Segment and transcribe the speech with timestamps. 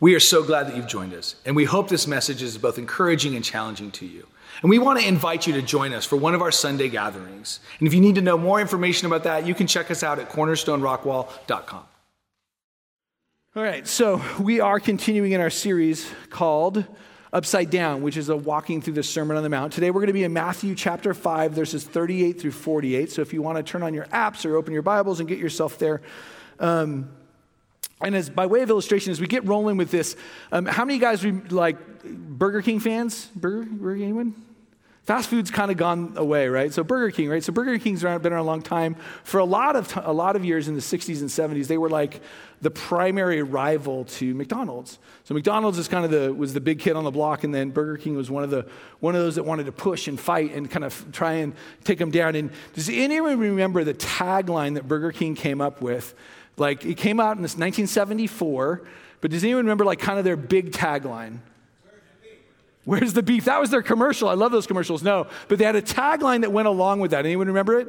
[0.00, 2.78] We are so glad that you've joined us, and we hope this message is both
[2.78, 4.26] encouraging and challenging to you.
[4.60, 7.60] And we want to invite you to join us for one of our Sunday gatherings.
[7.78, 10.18] And if you need to know more information about that, you can check us out
[10.18, 11.84] at cornerstonerockwall.com.
[13.56, 16.84] All right, so we are continuing in our series called
[17.32, 19.72] Upside Down, which is a walking through the Sermon on the Mount.
[19.72, 23.12] Today we're going to be in Matthew chapter 5, verses 38 through 48.
[23.12, 25.38] So if you want to turn on your apps or open your Bibles and get
[25.38, 26.02] yourself there,
[26.58, 27.08] um,
[28.00, 30.16] and as by way of illustration, as we get rolling with this,
[30.52, 33.26] um, how many guys like Burger King fans?
[33.34, 34.34] Burger, Burger King, anyone?
[35.04, 36.72] Fast food's kind of gone away, right?
[36.72, 37.44] So Burger King, right?
[37.44, 38.96] So Burger King's been around a long time.
[39.22, 41.76] For a lot of t- a lot of years in the 60s and 70s, they
[41.76, 42.22] were like
[42.62, 44.98] the primary rival to McDonald's.
[45.24, 47.68] So McDonald's is kind of the was the big kid on the block, and then
[47.68, 48.66] Burger King was one of the
[49.00, 51.52] one of those that wanted to push and fight and kind of try and
[51.84, 52.34] take them down.
[52.34, 56.14] And does anyone remember the tagline that Burger King came up with?
[56.56, 58.82] Like it came out in this 1974,
[59.20, 61.38] but does anyone remember like kind of their big tagline?
[62.84, 63.46] Where's the beef?
[63.46, 64.28] That was their commercial.
[64.28, 65.02] I love those commercials.
[65.02, 67.24] No, but they had a tagline that went along with that.
[67.24, 67.88] Anyone remember it?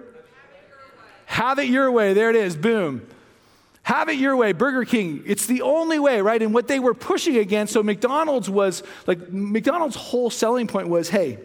[1.25, 2.13] Have it your way.
[2.13, 2.55] There it is.
[2.55, 3.05] Boom.
[3.83, 5.21] Have it your way, Burger King.
[5.27, 6.41] It's the only way, right?
[6.41, 11.09] And what they were pushing against, so McDonald's was like, McDonald's whole selling point was
[11.09, 11.39] hey,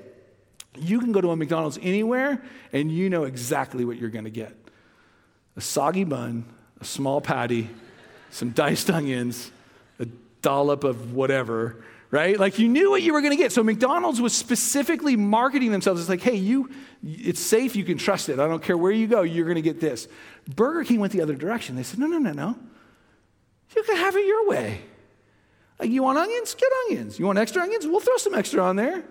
[0.78, 4.30] you can go to a McDonald's anywhere and you know exactly what you're going to
[4.30, 4.56] get
[5.56, 6.44] a soggy bun,
[6.80, 7.68] a small patty,
[8.30, 9.50] some diced onions,
[9.98, 10.06] a
[10.42, 12.38] dollop of whatever, right?
[12.38, 13.52] Like you knew what you were going to get.
[13.52, 16.00] So McDonald's was specifically marketing themselves.
[16.00, 16.70] It's like, hey, you,
[17.02, 17.76] it's safe.
[17.76, 18.38] You can trust it.
[18.38, 19.22] I don't care where you go.
[19.22, 20.08] You're going to get this.
[20.54, 21.76] Burger King went the other direction.
[21.76, 22.56] They said, no, no, no, no.
[23.76, 24.80] You can have it your way.
[25.78, 26.54] Like you want onions?
[26.54, 27.18] Get onions.
[27.18, 27.86] You want extra onions?
[27.86, 29.02] We'll throw some extra on there.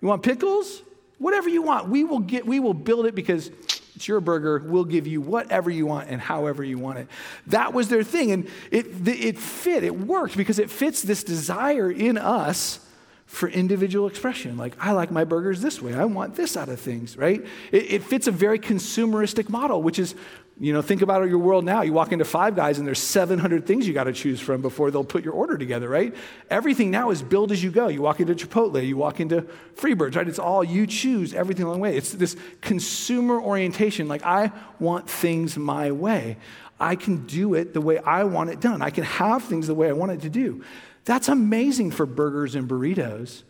[0.00, 0.82] You want pickles?
[1.18, 1.88] Whatever you want.
[1.88, 2.46] We will get.
[2.46, 3.50] We will build it because
[3.96, 4.62] it's your burger.
[4.64, 7.08] We'll give you whatever you want and however you want it.
[7.48, 8.30] That was their thing.
[8.30, 12.78] And it, it fit, it worked because it fits this desire in us
[13.24, 14.56] for individual expression.
[14.56, 15.94] Like, I like my burgers this way.
[15.94, 17.44] I want this out of things, right?
[17.72, 20.14] It, it fits a very consumeristic model, which is
[20.58, 21.82] you know, think about your world now.
[21.82, 24.90] You walk into Five Guys and there's 700 things you got to choose from before
[24.90, 26.14] they'll put your order together, right?
[26.48, 27.88] Everything now is build as you go.
[27.88, 29.42] You walk into Chipotle, you walk into
[29.74, 30.26] Freebirds, right?
[30.26, 31.96] It's all you choose everything along the way.
[31.96, 34.08] It's this consumer orientation.
[34.08, 34.50] Like, I
[34.80, 36.38] want things my way.
[36.80, 38.80] I can do it the way I want it done.
[38.80, 40.64] I can have things the way I want it to do.
[41.04, 43.42] That's amazing for burgers and burritos.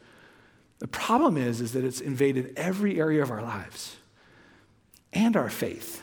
[0.81, 3.97] The problem is, is that it's invaded every area of our lives
[5.13, 6.03] and our faith.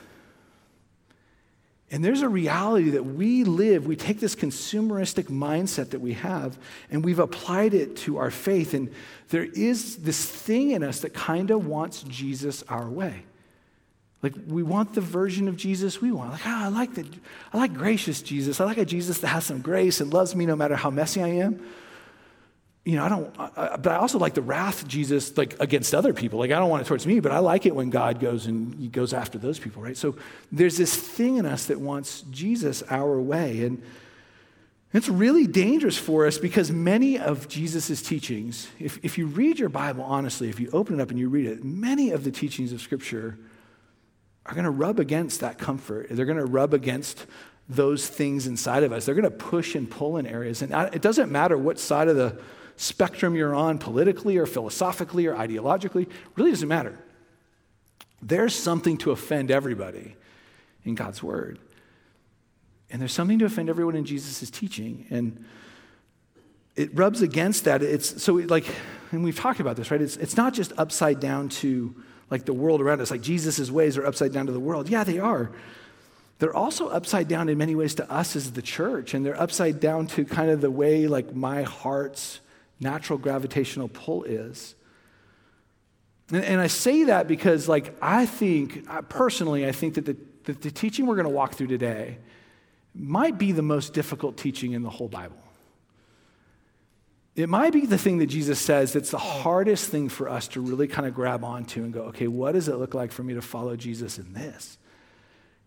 [1.94, 6.58] And there's a reality that we live, we take this consumeristic mindset that we have
[6.90, 8.74] and we've applied it to our faith.
[8.74, 8.92] And
[9.30, 13.26] there is this thing in us that kind of wants Jesus our way.
[14.24, 16.32] Like we want the version of Jesus we want.
[16.32, 17.06] Like, oh, I like the
[17.54, 18.60] I like gracious Jesus.
[18.60, 21.22] I like a Jesus that has some grace and loves me no matter how messy
[21.22, 21.64] I am
[22.86, 26.14] you know, I don't, I, but I also like the wrath Jesus, like against other
[26.14, 26.40] people.
[26.40, 28.76] Like, I don't want it towards me, but I like it when God goes and
[28.76, 29.96] he goes after those people, right?
[29.96, 30.16] So
[30.52, 33.64] there's this thing in us that wants Jesus our way.
[33.64, 33.82] And
[34.92, 39.70] it's really dangerous for us because many of Jesus' teachings, if, if you read your
[39.70, 42.74] Bible honestly, if you open it up and you read it, many of the teachings
[42.74, 43.40] of Scripture
[44.46, 46.08] are going to rub against that comfort.
[46.12, 47.26] They're going to rub against
[47.70, 49.06] those things inside of us.
[49.06, 50.62] They're going to push and pull in areas.
[50.62, 52.38] And it doesn't matter what side of the
[52.76, 56.98] spectrum you're on politically or philosophically or ideologically, really doesn't matter.
[58.22, 60.16] There's something to offend everybody
[60.84, 61.60] in God's word.
[62.90, 65.06] And there's something to offend everyone in Jesus' teaching.
[65.10, 65.46] And
[66.76, 67.82] it rubs against that.
[67.82, 68.66] It's so like,
[69.12, 70.02] and we've talked about this, right?
[70.02, 71.96] It's, it's not just upside down to
[72.30, 74.90] like the world around us, like Jesus' ways are upside down to the world.
[74.90, 75.52] Yeah, they are.
[76.40, 79.80] They're also upside down in many ways to us as the church, and they're upside
[79.80, 82.40] down to kind of the way like my heart's
[82.84, 84.76] natural gravitational pull is.
[86.30, 90.62] And, and I say that because, like, I think, personally, I think that the, that
[90.62, 92.18] the teaching we're going to walk through today
[92.94, 95.38] might be the most difficult teaching in the whole Bible.
[97.36, 100.62] It might be the thing that Jesus says that's the hardest thing for us to
[100.62, 103.34] really kind of grab onto and go, okay, what does it look like for me
[103.34, 104.78] to follow Jesus in this?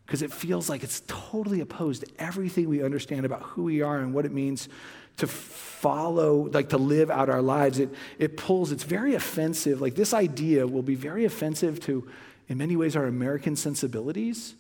[0.07, 3.99] Because it feels like it's totally opposed to everything we understand about who we are
[3.99, 4.69] and what it means
[5.19, 7.79] to follow, like to live out our lives.
[7.79, 9.81] It, it pulls, it's very offensive.
[9.81, 12.09] Like this idea will be very offensive to,
[12.49, 14.55] in many ways, our American sensibilities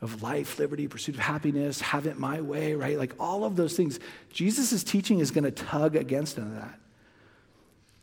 [0.00, 2.96] of life, liberty, pursuit of happiness, have it my way, right?
[2.96, 4.00] Like all of those things.
[4.32, 6.78] Jesus' teaching is going to tug against none of that.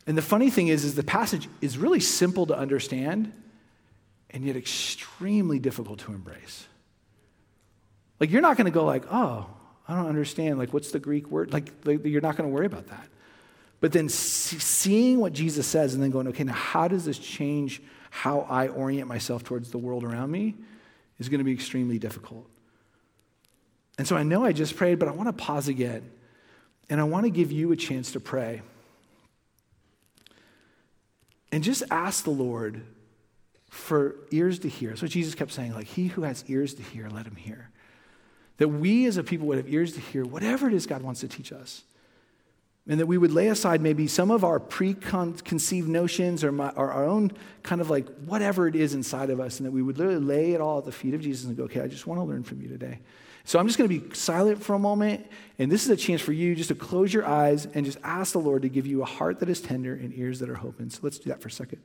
[0.06, 3.32] And the funny thing is, is the passage is really simple to understand
[4.30, 6.66] and yet extremely difficult to embrace.
[8.20, 9.46] Like you're not going to go like, oh,
[9.88, 10.58] I don't understand.
[10.58, 11.52] Like, what's the Greek word?
[11.52, 13.08] Like, like you're not going to worry about that.
[13.80, 17.80] But then seeing what Jesus says and then going, okay, now how does this change
[18.10, 20.54] how I orient myself towards the world around me
[21.18, 22.48] is going to be extremely difficult.
[23.98, 26.10] And so I know I just prayed, but I want to pause again.
[26.90, 28.62] And I want to give you a chance to pray.
[31.52, 32.82] And just ask the Lord
[33.70, 34.96] for ears to hear.
[34.96, 37.70] So Jesus kept saying, like, he who has ears to hear, let him hear.
[38.58, 41.20] That we as a people would have ears to hear whatever it is God wants
[41.20, 41.82] to teach us.
[42.88, 46.90] And that we would lay aside maybe some of our preconceived notions or, my, or,
[46.90, 47.32] our own
[47.62, 50.52] kind of like whatever it is inside of us, and that we would literally lay
[50.52, 52.44] it all at the feet of Jesus and go, okay, I just want to learn
[52.44, 53.00] from you today.
[53.44, 55.26] So I'm just going to be silent for a moment,
[55.58, 58.32] and this is a chance for you just to close your eyes and just ask
[58.32, 60.90] the Lord to give you a heart that is tender and ears that are open.
[60.90, 61.80] So let's do that for a second.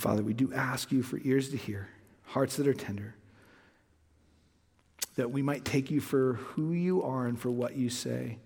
[0.00, 1.88] Father, we do ask you for ears to hear,
[2.24, 3.14] hearts that are tender,
[5.16, 8.38] that we might take you for who you are and for what you say,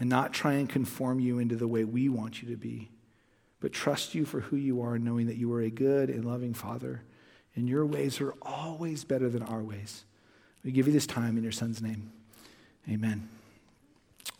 [0.00, 2.90] and not try and conform you into the way we want you to be,
[3.60, 6.54] but trust you for who you are, knowing that you are a good and loving
[6.54, 7.02] Father,
[7.54, 10.04] and your ways are always better than our ways.
[10.64, 12.10] We give you this time in your Son's name.
[12.88, 13.28] Amen.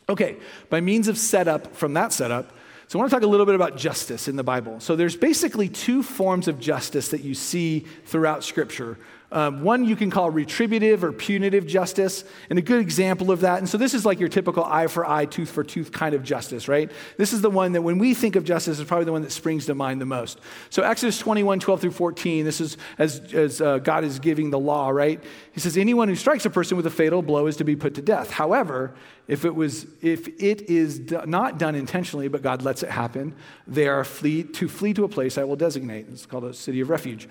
[0.08, 0.36] Okay,
[0.70, 2.52] by means of setup, from that setup,
[2.92, 4.78] so, I want to talk a little bit about justice in the Bible.
[4.78, 8.98] So, there's basically two forms of justice that you see throughout Scripture.
[9.32, 13.58] Um, one you can call retributive or punitive justice, and a good example of that.
[13.60, 16.22] And so, this is like your typical eye for eye, tooth for tooth kind of
[16.22, 16.92] justice, right?
[17.16, 19.32] This is the one that when we think of justice, is probably the one that
[19.32, 20.38] springs to mind the most.
[20.68, 24.58] So, Exodus 21, 12 through 14, this is as, as uh, God is giving the
[24.58, 25.22] law, right?
[25.52, 27.94] He says, Anyone who strikes a person with a fatal blow is to be put
[27.94, 28.30] to death.
[28.30, 28.94] However,
[29.28, 33.34] if it, was, if it is do, not done intentionally, but God lets it happen,
[33.66, 36.06] they are flee, to flee to a place I will designate.
[36.10, 37.28] It's called a city of refuge.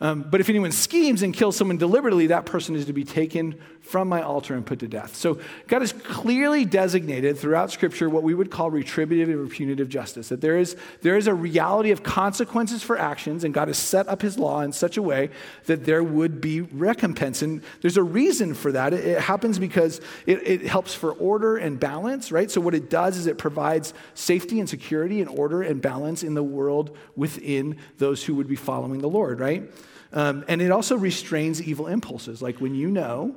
[0.00, 3.54] Um, but if anyone schemes and kills someone deliberately, that person is to be taken
[3.80, 5.14] from my altar and put to death.
[5.14, 5.38] So
[5.68, 10.30] God has clearly designated throughout Scripture what we would call retributive or punitive justice.
[10.30, 14.08] That there is, there is a reality of consequences for actions, and God has set
[14.08, 15.28] up his law in such a way
[15.66, 17.42] that there would be recompense.
[17.42, 18.94] And there's a reason for that.
[18.94, 22.50] It, it happens because it, it helps for order and balance, right?
[22.50, 26.32] So what it does is it provides safety and security and order and balance in
[26.32, 29.70] the world within those who would be following the Lord, right?
[30.14, 32.40] Um, and it also restrains evil impulses.
[32.40, 33.34] Like when you know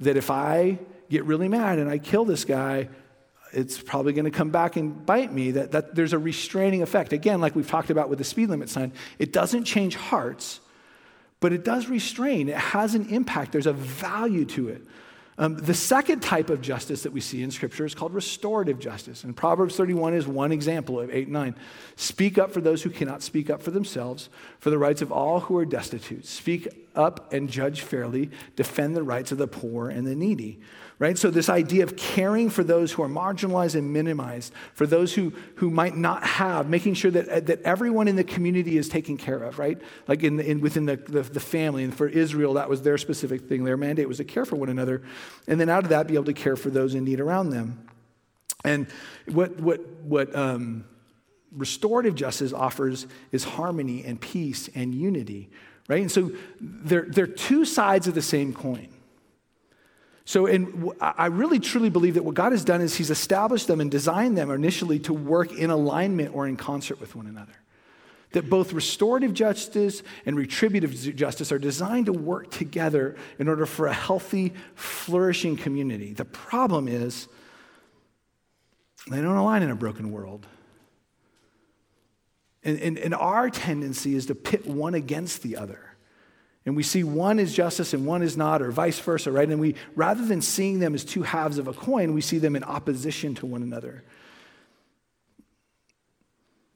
[0.00, 0.78] that if I
[1.10, 2.88] get really mad and I kill this guy,
[3.52, 7.12] it's probably going to come back and bite me, that, that there's a restraining effect.
[7.12, 10.60] Again, like we've talked about with the speed limit sign, it doesn't change hearts,
[11.40, 12.48] but it does restrain.
[12.48, 14.82] It has an impact, there's a value to it.
[15.38, 19.24] Um, the second type of justice that we see in Scripture is called restorative justice.
[19.24, 21.54] And Proverbs 31 is one example of 8 and 9.
[21.96, 25.40] Speak up for those who cannot speak up for themselves, for the rights of all
[25.40, 26.26] who are destitute.
[26.26, 28.30] Speak up and judge fairly.
[28.56, 30.60] Defend the rights of the poor and the needy
[31.02, 31.18] right?
[31.18, 35.32] So, this idea of caring for those who are marginalized and minimized, for those who,
[35.56, 39.42] who might not have, making sure that, that everyone in the community is taken care
[39.42, 39.82] of, right?
[40.06, 41.82] Like in, in within the, the, the, family.
[41.82, 43.64] And for Israel, that was their specific thing.
[43.64, 45.02] Their mandate was to care for one another.
[45.48, 47.84] And then out of that, be able to care for those in need around them.
[48.64, 48.86] And
[49.26, 50.84] what, what, what um,
[51.50, 55.50] restorative justice offers is harmony and peace and unity,
[55.88, 56.00] right?
[56.00, 59.01] And so they're, they're two sides of the same coin.
[60.24, 63.80] So, and I really truly believe that what God has done is He's established them
[63.80, 67.52] and designed them initially to work in alignment or in concert with one another.
[68.30, 73.88] That both restorative justice and retributive justice are designed to work together in order for
[73.88, 76.12] a healthy, flourishing community.
[76.12, 77.28] The problem is
[79.10, 80.46] they don't align in a broken world.
[82.64, 85.91] And, and, and our tendency is to pit one against the other.
[86.64, 89.48] And we see one is justice and one is not, or vice versa, right?
[89.48, 92.54] And we, rather than seeing them as two halves of a coin, we see them
[92.54, 94.04] in opposition to one another.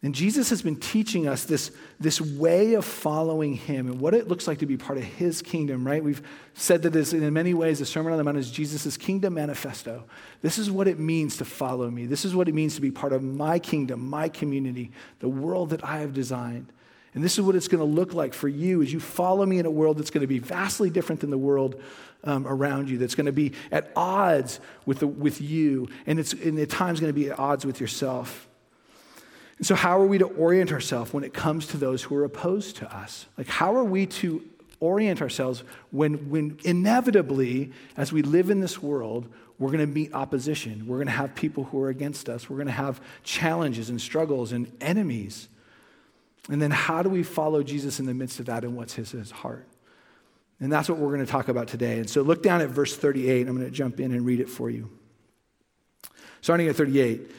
[0.02, 4.28] And Jesus has been teaching us this, this way of following him and what it
[4.28, 6.04] looks like to be part of his kingdom, right?
[6.04, 6.22] We've
[6.54, 10.04] said that this, in many ways, the Sermon on the Mount is Jesus' kingdom manifesto.
[10.42, 12.06] This is what it means to follow me.
[12.06, 15.70] This is what it means to be part of my kingdom, my community, the world
[15.70, 16.72] that I have designed.
[17.16, 19.58] And this is what it's going to look like for you as you follow me
[19.58, 21.80] in a world that's going to be vastly different than the world
[22.24, 26.34] um, around you, that's going to be at odds with, the, with you, and it's
[26.34, 28.46] and at times going to be at odds with yourself.
[29.56, 32.24] And so, how are we to orient ourselves when it comes to those who are
[32.24, 33.24] opposed to us?
[33.38, 34.44] Like, how are we to
[34.80, 39.26] orient ourselves when, when inevitably, as we live in this world,
[39.58, 40.86] we're going to meet opposition.
[40.86, 42.50] We're going to have people who are against us.
[42.50, 45.48] We're going to have challenges and struggles and enemies.
[46.48, 49.10] And then, how do we follow Jesus in the midst of that and what's his,
[49.10, 49.66] his heart?
[50.60, 51.98] And that's what we're going to talk about today.
[51.98, 53.48] And so, look down at verse 38.
[53.48, 54.90] I'm going to jump in and read it for you.
[56.40, 57.30] Starting at 38.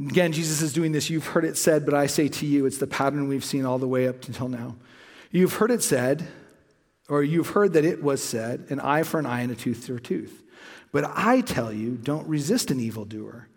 [0.00, 1.08] Again, Jesus is doing this.
[1.08, 3.78] You've heard it said, but I say to you, it's the pattern we've seen all
[3.78, 4.76] the way up until now.
[5.30, 6.26] You've heard it said,
[7.08, 9.86] or you've heard that it was said, an eye for an eye and a tooth
[9.86, 10.42] for a tooth.
[10.90, 13.48] But I tell you, don't resist an evildoer.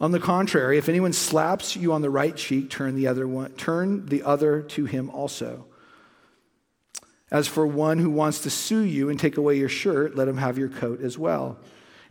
[0.00, 3.52] On the contrary, if anyone slaps you on the right cheek, turn the other one,
[3.52, 5.66] turn the other to him also.
[7.30, 10.36] As for one who wants to sue you and take away your shirt, let him
[10.36, 11.58] have your coat as well.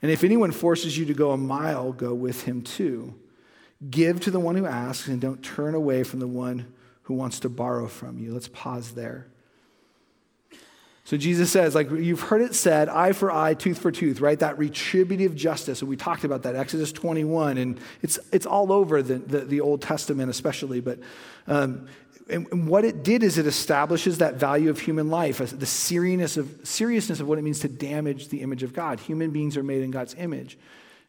[0.02, 3.16] And if anyone forces you to go a mile, go with him too.
[3.90, 6.74] Give to the one who asks, and don't turn away from the one
[7.04, 8.34] who wants to borrow from you.
[8.34, 9.28] Let's pause there.
[11.06, 14.40] So Jesus says, like you've heard it said, eye for eye, tooth for tooth, right?
[14.40, 15.82] That retributive justice.
[15.82, 19.62] And we talked about that, Exodus 21, and it's, it's all over the, the, the
[19.62, 20.80] Old Testament, especially.
[20.80, 21.00] But
[21.46, 21.88] um,
[22.30, 26.38] and, and, what it did is it establishes that value of human life, the seriousness
[26.38, 29.02] of, seriousness of what it means to damage the image of God.
[29.02, 30.58] Human beings are made in God's image.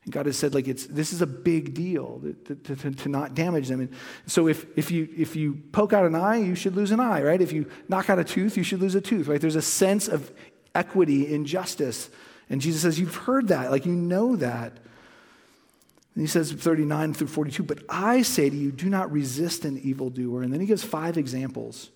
[0.05, 3.35] And God has said, like, it's, this is a big deal to, to, to, not
[3.35, 3.81] damage them.
[3.81, 3.91] And
[4.27, 7.23] so if, if, you, if you poke out an eye, you should lose an eye,
[7.23, 7.41] right?
[7.41, 9.41] If you knock out a tooth, you should lose a tooth, right?
[9.41, 10.31] There's a sense of
[10.75, 12.11] equity in justice.
[12.51, 14.73] And Jesus says, You've heard that, like, you know that.
[16.15, 19.79] And he says, 39 through 42, but I say to you, do not resist an
[19.79, 20.43] evildoer.
[20.43, 21.91] And then he gives five examples.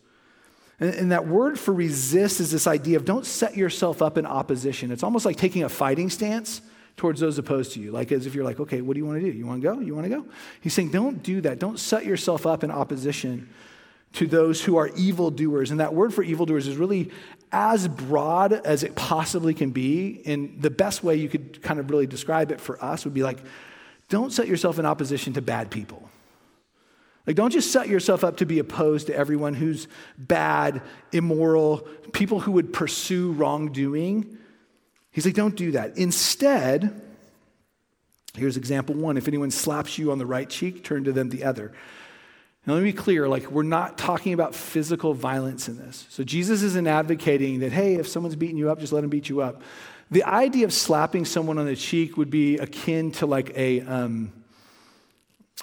[0.81, 4.27] And, and that word for resist is this idea of don't set yourself up in
[4.27, 4.91] opposition.
[4.91, 6.63] It's almost like taking a fighting stance
[6.99, 7.91] towards those opposed to you.
[7.91, 9.37] Like as if you're like, okay, what do you want to do?
[9.37, 9.81] You want to go?
[9.81, 10.27] You want to go?
[10.61, 11.59] He's saying, don't do that.
[11.59, 13.49] Don't set yourself up in opposition
[14.15, 15.71] to those who are evildoers.
[15.71, 17.11] And that word for evildoers is really
[17.53, 20.23] as broad as it possibly can be.
[20.27, 23.23] And the best way you could kind of really describe it for us would be
[23.23, 23.39] like,
[24.09, 26.09] don't set yourself in opposition to bad people.
[27.27, 29.87] Like, don't just set yourself up to be opposed to everyone who's
[30.17, 30.81] bad,
[31.13, 34.38] immoral, people who would pursue wrongdoing.
[35.19, 35.99] He's like, don't do that.
[35.99, 37.03] Instead,
[38.37, 41.43] here's example one if anyone slaps you on the right cheek, turn to them the
[41.43, 41.73] other.
[42.65, 46.07] Now, let me be clear like, we're not talking about physical violence in this.
[46.09, 49.29] So, Jesus isn't advocating that, hey, if someone's beating you up, just let them beat
[49.29, 49.61] you up.
[50.13, 54.33] The idea of slapping someone on the cheek would be akin to like a, um,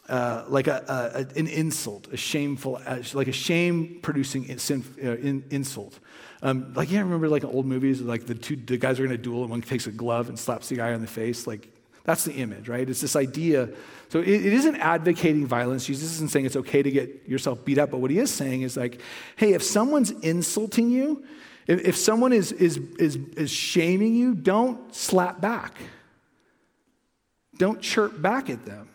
[0.09, 0.83] uh, like a,
[1.15, 5.15] a, an insult, a shameful, uh, like a shame producing uh,
[5.49, 5.97] insult.
[6.45, 9.21] Um, like, yeah, remember like old movies, like the two the guys are going to
[9.21, 11.47] duel, and one takes a glove and slaps the guy on the face.
[11.47, 11.73] Like,
[12.03, 12.87] that's the image, right?
[12.87, 13.69] It's this idea.
[14.09, 15.85] So it, it isn't advocating violence.
[15.85, 18.61] Jesus isn't saying it's okay to get yourself beat up, but what he is saying
[18.61, 19.01] is like,
[19.37, 21.25] hey, if someone's insulting you,
[21.65, 25.75] if, if someone is, is, is, is shaming you, don't slap back.
[27.57, 28.87] Don't chirp back at them.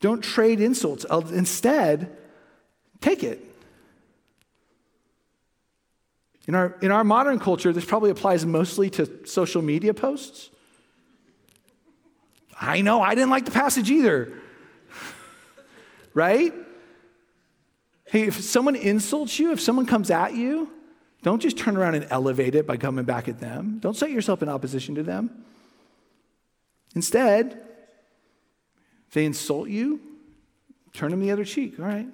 [0.00, 1.06] Don't trade insults.
[1.32, 2.14] Instead,
[3.00, 3.47] take it.
[6.48, 10.48] In our, in our modern culture, this probably applies mostly to social media posts.
[12.58, 14.32] I know, I didn't like the passage either.
[16.14, 16.54] right?
[18.06, 20.72] Hey, if someone insults you, if someone comes at you,
[21.22, 23.78] don't just turn around and elevate it by coming back at them.
[23.80, 25.44] Don't set yourself in opposition to them.
[26.94, 27.60] Instead,
[29.08, 30.00] if they insult you,
[30.94, 31.78] turn them the other cheek.
[31.78, 32.08] All right.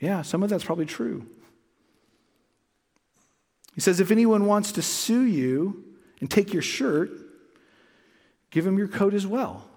[0.00, 1.26] Yeah, some of that's probably true.
[3.78, 5.84] He says, if anyone wants to sue you
[6.20, 7.12] and take your shirt,
[8.50, 9.70] give him your coat as well.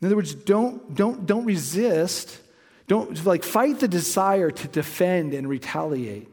[0.00, 2.40] In other words, don't, don't, don't resist.
[2.88, 6.26] Don't like fight the desire to defend and retaliate.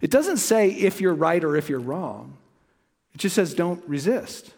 [0.00, 2.38] It doesn't say if you're right or if you're wrong.
[3.14, 4.50] It just says don't resist.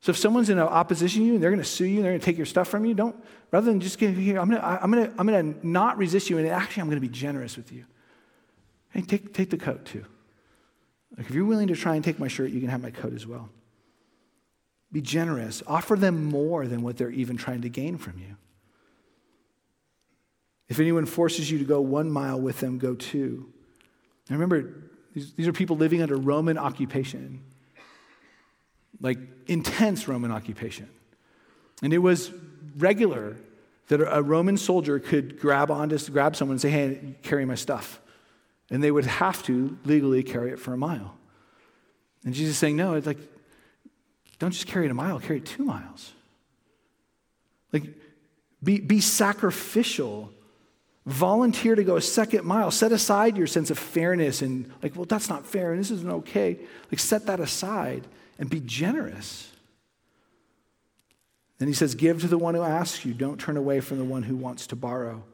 [0.00, 2.12] So if someone's in opposition to you and they're going to sue you and they're
[2.12, 4.62] going to take your stuff from you, don't rather than just give here, I'm going
[4.62, 7.06] to, I'm going to, I'm going to not resist you and actually I'm going to
[7.06, 7.84] be generous with you.
[8.92, 10.04] Hey, take, take the coat too.
[11.16, 13.14] Like if you're willing to try and take my shirt, you can have my coat
[13.14, 13.48] as well.
[14.90, 15.62] Be generous.
[15.66, 18.36] Offer them more than what they're even trying to gain from you.
[20.68, 23.52] If anyone forces you to go one mile with them, go two.
[24.28, 24.74] And remember,
[25.14, 27.42] these, these are people living under Roman occupation,
[29.00, 30.88] like intense Roman occupation.
[31.82, 32.30] And it was
[32.76, 33.36] regular
[33.88, 38.00] that a Roman soldier could grab onto grab someone and say, "Hey, carry my stuff."
[38.72, 41.16] And they would have to legally carry it for a mile.
[42.24, 43.18] And Jesus is saying, no, it's like,
[44.40, 46.12] don't just carry it a mile, carry it two miles.
[47.72, 47.84] Like,
[48.62, 50.32] be, be sacrificial
[51.04, 52.70] Volunteer to go a second mile.
[52.70, 56.10] Set aside your sense of fairness and, like, well, that's not fair and this isn't
[56.10, 56.58] okay.
[56.90, 58.06] Like, set that aside
[58.38, 59.50] and be generous.
[61.58, 63.14] Then he says, Give to the one who asks you.
[63.14, 65.24] Don't turn away from the one who wants to borrow.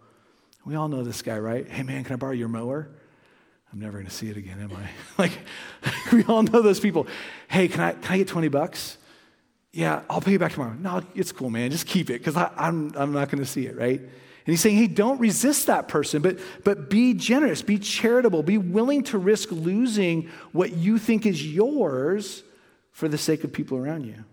[0.64, 1.68] We all know this guy, right?
[1.68, 2.88] Hey, man, can I borrow your mower?
[3.72, 4.88] I'm never going to see it again, am I?
[5.18, 5.32] like,
[6.12, 7.06] we all know those people.
[7.48, 8.96] Hey, can I, can I get 20 bucks?
[9.72, 10.74] Yeah, I'll pay you back tomorrow.
[10.74, 11.70] No, it's cool, man.
[11.70, 14.00] Just keep it because I'm, I'm not going to see it, right?
[14.00, 18.56] And he's saying, hey, don't resist that person, but, but be generous, be charitable, be
[18.56, 22.42] willing to risk losing what you think is yours
[22.90, 24.24] for the sake of people around you.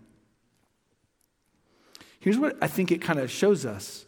[2.18, 4.05] Here's what I think it kind of shows us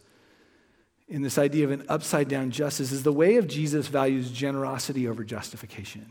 [1.09, 5.07] in this idea of an upside down justice is the way of Jesus values generosity
[5.07, 6.05] over justification.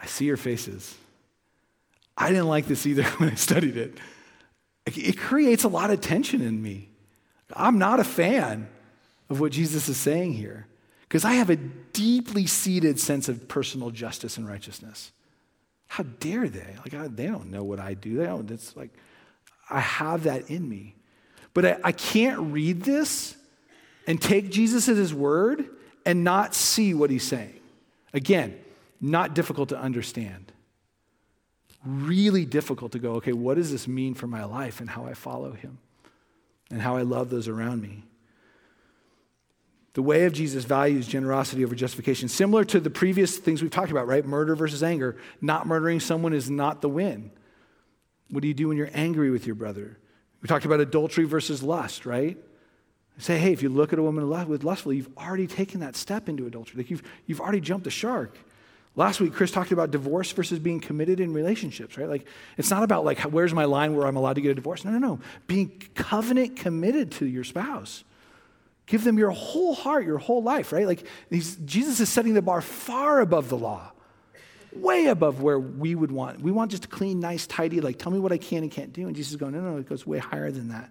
[0.00, 0.96] I see your faces.
[2.16, 3.98] I didn't like this either when I studied it.
[4.86, 6.88] It creates a lot of tension in me.
[7.54, 8.68] I'm not a fan
[9.28, 10.66] of what Jesus is saying here
[11.02, 15.12] because I have a deeply seated sense of personal justice and righteousness.
[15.88, 16.76] How dare they?
[16.78, 18.18] Like, I, they don't know what I do.
[18.18, 18.90] They don't, it's like,
[19.68, 20.94] I have that in me.
[21.58, 23.34] But I, I can't read this
[24.06, 25.68] and take Jesus at his word
[26.06, 27.58] and not see what he's saying.
[28.14, 28.56] Again,
[29.00, 30.52] not difficult to understand.
[31.84, 35.14] Really difficult to go, okay, what does this mean for my life and how I
[35.14, 35.78] follow him
[36.70, 38.04] and how I love those around me?
[39.94, 43.90] The way of Jesus values generosity over justification, similar to the previous things we've talked
[43.90, 44.24] about, right?
[44.24, 45.16] Murder versus anger.
[45.40, 47.32] Not murdering someone is not the win.
[48.30, 49.98] What do you do when you're angry with your brother?
[50.42, 52.36] We talked about adultery versus lust, right?
[53.18, 56.28] say, hey, if you look at a woman with lustful, you've already taken that step
[56.28, 56.78] into adultery.
[56.78, 58.38] Like you've, you've already jumped the shark.
[58.94, 62.08] Last week, Chris talked about divorce versus being committed in relationships, right?
[62.08, 62.26] Like,
[62.56, 64.84] it's not about like, where's my line where I'm allowed to get a divorce?
[64.84, 65.20] No, no, no.
[65.46, 68.04] Being covenant committed to your spouse.
[68.86, 70.86] Give them your whole heart, your whole life, right?
[70.86, 73.92] Like, Jesus is setting the bar far above the law
[74.80, 76.40] way above where we would want.
[76.40, 79.06] We want just clean, nice, tidy, like, tell me what I can and can't do.
[79.06, 80.90] And Jesus is going, no, no, it goes way higher than that.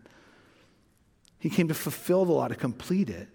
[1.39, 3.27] He came to fulfill the law, to complete it.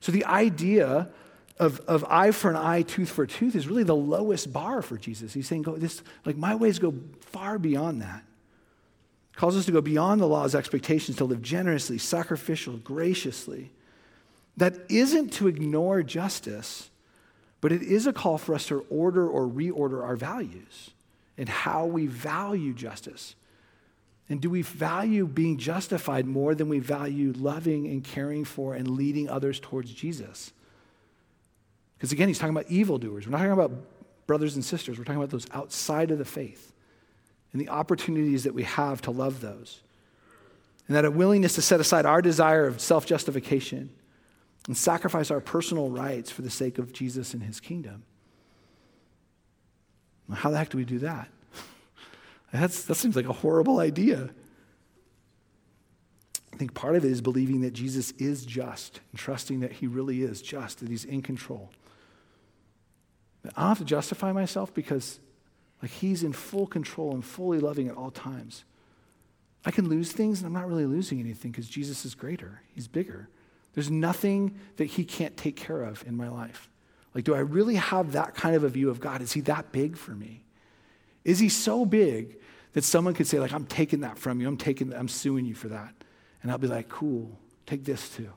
[0.00, 1.10] So the idea
[1.58, 4.82] of, of eye for an eye, tooth for a tooth is really the lowest bar
[4.82, 5.32] for Jesus.
[5.32, 8.24] He's saying, go this, like my ways go far beyond that.
[9.34, 13.70] Calls us to go beyond the law's expectations, to live generously, sacrificial, graciously.
[14.56, 16.90] That isn't to ignore justice,
[17.60, 20.90] but it is a call for us to order or reorder our values
[21.36, 23.34] and how we value justice.
[24.28, 28.88] And do we value being justified more than we value loving and caring for and
[28.88, 30.52] leading others towards Jesus?
[31.96, 33.26] Because again, he's talking about evildoers.
[33.26, 33.72] We're not talking about
[34.26, 34.98] brothers and sisters.
[34.98, 36.72] We're talking about those outside of the faith
[37.52, 39.80] and the opportunities that we have to love those.
[40.86, 43.90] And that a willingness to set aside our desire of self justification
[44.68, 48.04] and sacrifice our personal rights for the sake of Jesus and his kingdom.
[50.30, 51.28] How the heck do we do that?
[52.52, 54.28] That's, that seems like a horrible idea.
[56.52, 59.86] I think part of it is believing that Jesus is just and trusting that he
[59.86, 61.70] really is just, that he's in control.
[63.56, 65.18] I don't have to justify myself because
[65.80, 68.64] like he's in full control and fully loving at all times.
[69.64, 72.60] I can lose things and I'm not really losing anything because Jesus is greater.
[72.74, 73.30] He's bigger.
[73.78, 76.68] There's nothing that he can't take care of in my life.
[77.14, 79.22] Like, do I really have that kind of a view of God?
[79.22, 80.42] Is he that big for me?
[81.24, 82.38] Is he so big
[82.72, 85.54] that someone could say, like, I'm taking that from you, I'm taking I'm suing you
[85.54, 85.94] for that.
[86.42, 88.32] And I'll be like, cool, take this too.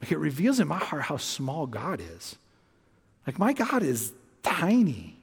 [0.00, 2.34] Like it reveals in my heart how small God is.
[3.28, 5.20] Like my God is tiny.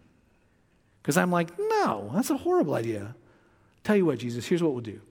[1.01, 3.15] Because I'm like, no, that's a horrible idea.
[3.83, 5.01] Tell you what, Jesus, here's what we'll do.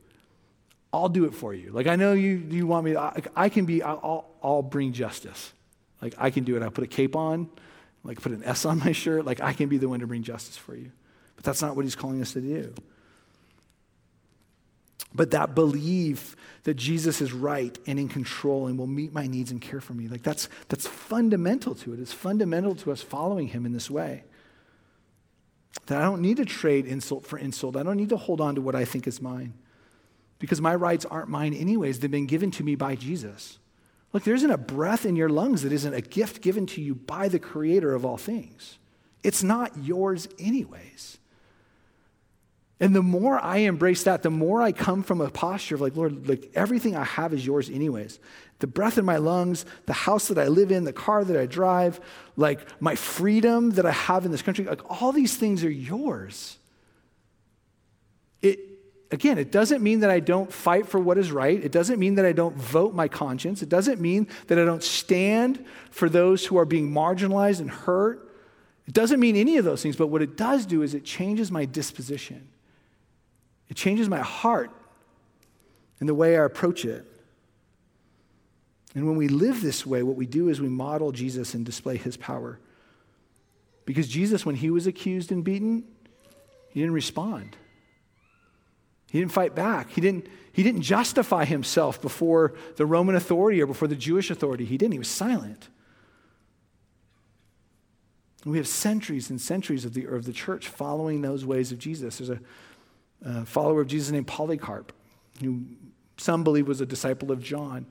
[0.93, 1.71] I'll do it for you.
[1.71, 5.53] Like, I know you, you want me I, I can be, I'll, I'll bring justice.
[6.01, 6.63] Like, I can do it.
[6.63, 7.51] I'll put a cape on,
[8.05, 9.25] like, put an S on my shirt.
[9.25, 10.91] Like, I can be the one to bring justice for you.
[11.37, 12.75] But that's not what he's calling us to do.
[15.15, 19.51] But that belief that Jesus is right and in control and will meet my needs
[19.51, 22.01] and care for me, like that's, that's fundamental to it.
[22.01, 24.25] It's fundamental to us following him in this way.
[25.87, 27.77] That I don't need to trade insult for insult.
[27.77, 29.55] I don't need to hold on to what I think is mine
[30.39, 32.01] because my rights aren't mine anyways.
[32.01, 33.59] They've been given to me by Jesus.
[34.13, 36.95] Look, there isn't a breath in your lungs that isn't a gift given to you
[36.95, 38.79] by the creator of all things.
[39.23, 41.19] It's not yours anyways.
[42.81, 45.97] And the more I embrace that, the more I come from a posture of like,
[45.97, 48.21] Lord, like everything I have is yours anyways.
[48.61, 51.47] The breath in my lungs, the house that I live in, the car that I
[51.47, 52.01] drive,
[52.37, 56.58] like my freedom that I have in this country, like all these things are yours.
[59.11, 61.63] Again, it doesn't mean that I don't fight for what is right.
[61.63, 63.63] It doesn't mean that I don't vote my conscience.
[63.63, 68.31] It doesn't mean that I don't stand for those who are being marginalized and hurt.
[68.87, 71.51] It doesn't mean any of those things, but what it does do is it changes
[71.51, 72.49] my disposition.
[73.71, 74.71] It changes my heart
[76.01, 77.07] and the way I approach it.
[78.95, 81.97] And when we live this way, what we do is we model Jesus and display
[81.97, 82.59] his power.
[83.85, 85.85] Because Jesus, when he was accused and beaten,
[86.71, 87.57] he didn't respond.
[89.11, 89.91] He didn't fight back.
[89.91, 94.65] He didn't, he didn't justify himself before the Roman authority or before the Jewish authority.
[94.65, 94.93] He didn't.
[94.93, 95.69] He was silent.
[98.45, 101.79] And we have centuries and centuries of the, of the church following those ways of
[101.79, 102.19] Jesus.
[102.19, 102.41] There's a,
[103.25, 104.93] a follower of Jesus named Polycarp,
[105.43, 105.63] who
[106.19, 107.87] some believe was a disciple of John.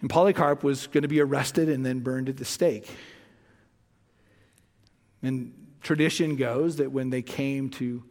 [0.00, 2.90] And Polycarp was going to be arrested and then burned at the stake.
[5.22, 8.04] And tradition goes that when they came to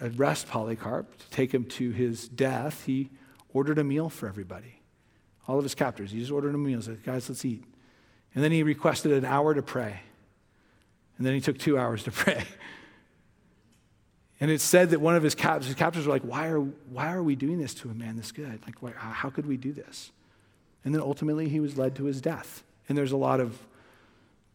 [0.00, 3.10] arrest Polycarp, to take him to his death, he
[3.52, 4.80] ordered a meal for everybody.
[5.46, 6.10] All of his captors.
[6.10, 6.78] He just ordered a meal.
[6.78, 7.64] He said, guys, let's eat.
[8.34, 10.00] And then he requested an hour to pray.
[11.18, 12.44] And then he took two hours to pray.
[14.40, 17.12] And it's said that one of his captors, his captors were like, why are, why
[17.12, 18.60] are we doing this to a man this good?
[18.66, 20.10] Like, why, how could we do this?
[20.84, 22.64] And then ultimately he was led to his death.
[22.88, 23.56] And there's a lot of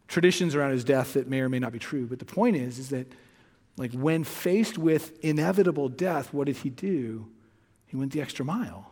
[0.07, 2.05] traditions around his death that may or may not be true.
[2.05, 3.07] But the point is, is that
[3.77, 7.27] like when faced with inevitable death, what did he do?
[7.85, 8.91] He went the extra mile.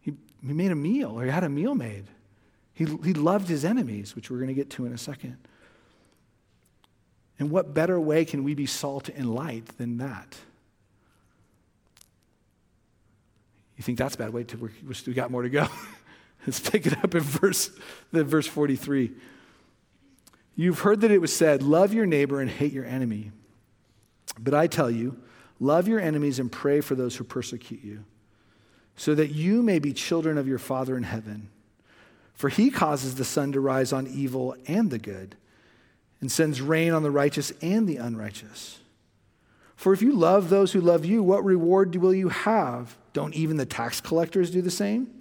[0.00, 2.06] He, he made a meal, or he had a meal made.
[2.72, 5.36] He, he loved his enemies, which we're going to get to in a second.
[7.38, 10.36] And what better way can we be salt and light than that?
[13.76, 14.72] You think that's a bad way work?
[15.06, 15.66] We got more to go.
[16.46, 17.70] Let's pick it up in verse,
[18.12, 19.10] the verse 43.
[20.60, 23.32] You've heard that it was said, Love your neighbor and hate your enemy.
[24.38, 25.18] But I tell you,
[25.58, 28.04] love your enemies and pray for those who persecute you,
[28.94, 31.48] so that you may be children of your Father in heaven.
[32.34, 35.34] For he causes the sun to rise on evil and the good,
[36.20, 38.80] and sends rain on the righteous and the unrighteous.
[39.76, 42.98] For if you love those who love you, what reward will you have?
[43.14, 45.19] Don't even the tax collectors do the same?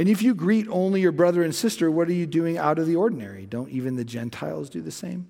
[0.00, 2.86] And if you greet only your brother and sister, what are you doing out of
[2.86, 3.44] the ordinary?
[3.44, 5.28] Don't even the Gentiles do the same?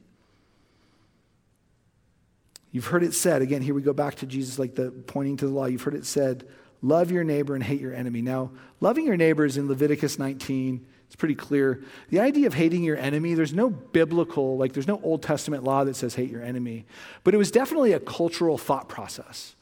[2.71, 5.47] You've heard it said, again, here we go back to Jesus, like the pointing to
[5.47, 5.67] the law.
[5.67, 6.47] You've heard it said,
[6.83, 8.23] love your neighbor and hate your enemy.
[8.23, 11.83] Now, loving your neighbor is in Leviticus 19 it's pretty clear.
[12.11, 15.83] The idea of hating your enemy, there's no biblical, like, there's no Old Testament law
[15.83, 16.87] that says hate your enemy.
[17.25, 19.57] But it was definitely a cultural thought process.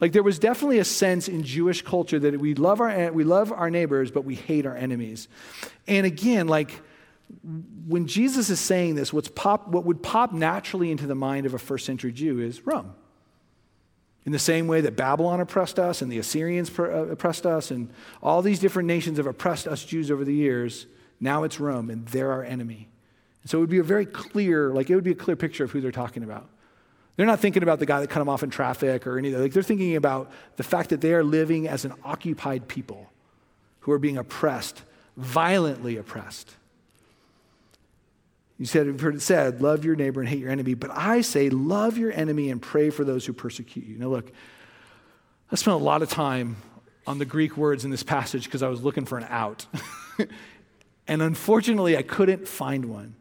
[0.00, 3.52] Like, there was definitely a sense in Jewish culture that we love our, we love
[3.52, 5.28] our neighbors, but we hate our enemies.
[5.86, 6.80] And again, like,
[7.86, 11.54] when Jesus is saying this, what's pop, what would pop naturally into the mind of
[11.54, 12.94] a first century Jew is Rome.
[14.26, 17.90] In the same way that Babylon oppressed us and the Assyrians uh, oppressed us and
[18.22, 20.86] all these different nations have oppressed us Jews over the years,
[21.20, 22.88] now it's Rome and they're our enemy.
[23.42, 25.64] And so it would be a very clear, like it would be a clear picture
[25.64, 26.48] of who they're talking about.
[27.16, 29.40] They're not thinking about the guy that cut them off in traffic or anything.
[29.40, 33.10] Like they're thinking about the fact that they are living as an occupied people
[33.80, 34.82] who are being oppressed,
[35.16, 36.54] violently oppressed.
[38.58, 40.74] You said, you've heard it said, love your neighbor and hate your enemy.
[40.74, 43.96] But I say, love your enemy and pray for those who persecute you.
[43.96, 44.30] Now, look,
[45.50, 46.56] I spent a lot of time
[47.06, 49.66] on the Greek words in this passage because I was looking for an out.
[51.08, 53.14] and unfortunately, I couldn't find one.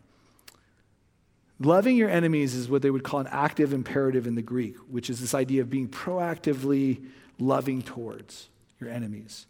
[1.60, 5.10] Loving your enemies is what they would call an active imperative in the Greek, which
[5.10, 7.06] is this idea of being proactively
[7.38, 8.48] loving towards
[8.80, 9.46] your enemies.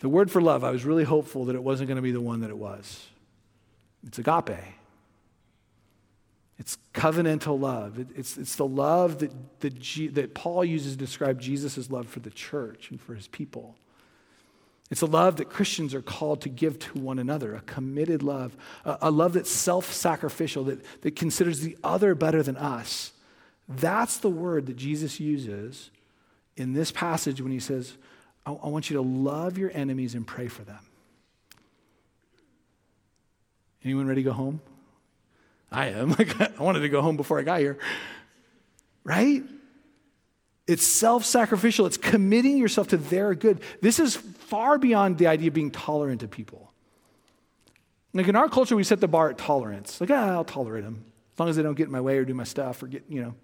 [0.00, 2.20] The word for love, I was really hopeful that it wasn't going to be the
[2.20, 3.06] one that it was.
[4.06, 4.58] It's agape.
[6.58, 7.98] It's covenantal love.
[7.98, 12.08] It, it's, it's the love that, that, G, that Paul uses to describe Jesus' love
[12.08, 13.76] for the church and for his people.
[14.92, 18.54] It's a love that Christians are called to give to one another, a committed love,
[18.84, 23.12] a, a love that's self sacrificial, that, that considers the other better than us.
[23.66, 25.90] That's the word that Jesus uses
[26.58, 27.96] in this passage when he says,
[28.44, 30.80] I, I want you to love your enemies and pray for them.
[33.82, 34.60] Anyone ready to go home?
[35.70, 36.12] I am.
[36.18, 37.78] I wanted to go home before I got here.
[39.04, 39.42] Right?
[40.66, 41.86] It's self sacrificial.
[41.86, 43.60] It's committing yourself to their good.
[43.80, 46.72] This is far beyond the idea of being tolerant to people.
[48.14, 50.00] Like in our culture, we set the bar at tolerance.
[50.00, 52.24] Like, ah, I'll tolerate them as long as they don't get in my way or
[52.24, 53.34] do my stuff or get, you know.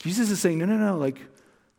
[0.00, 0.98] Jesus is saying, no, no, no.
[0.98, 1.20] Like,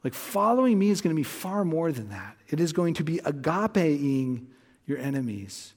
[0.03, 2.37] like following me is going to be far more than that.
[2.47, 4.45] It is going to be agapeing
[4.87, 5.74] your enemies.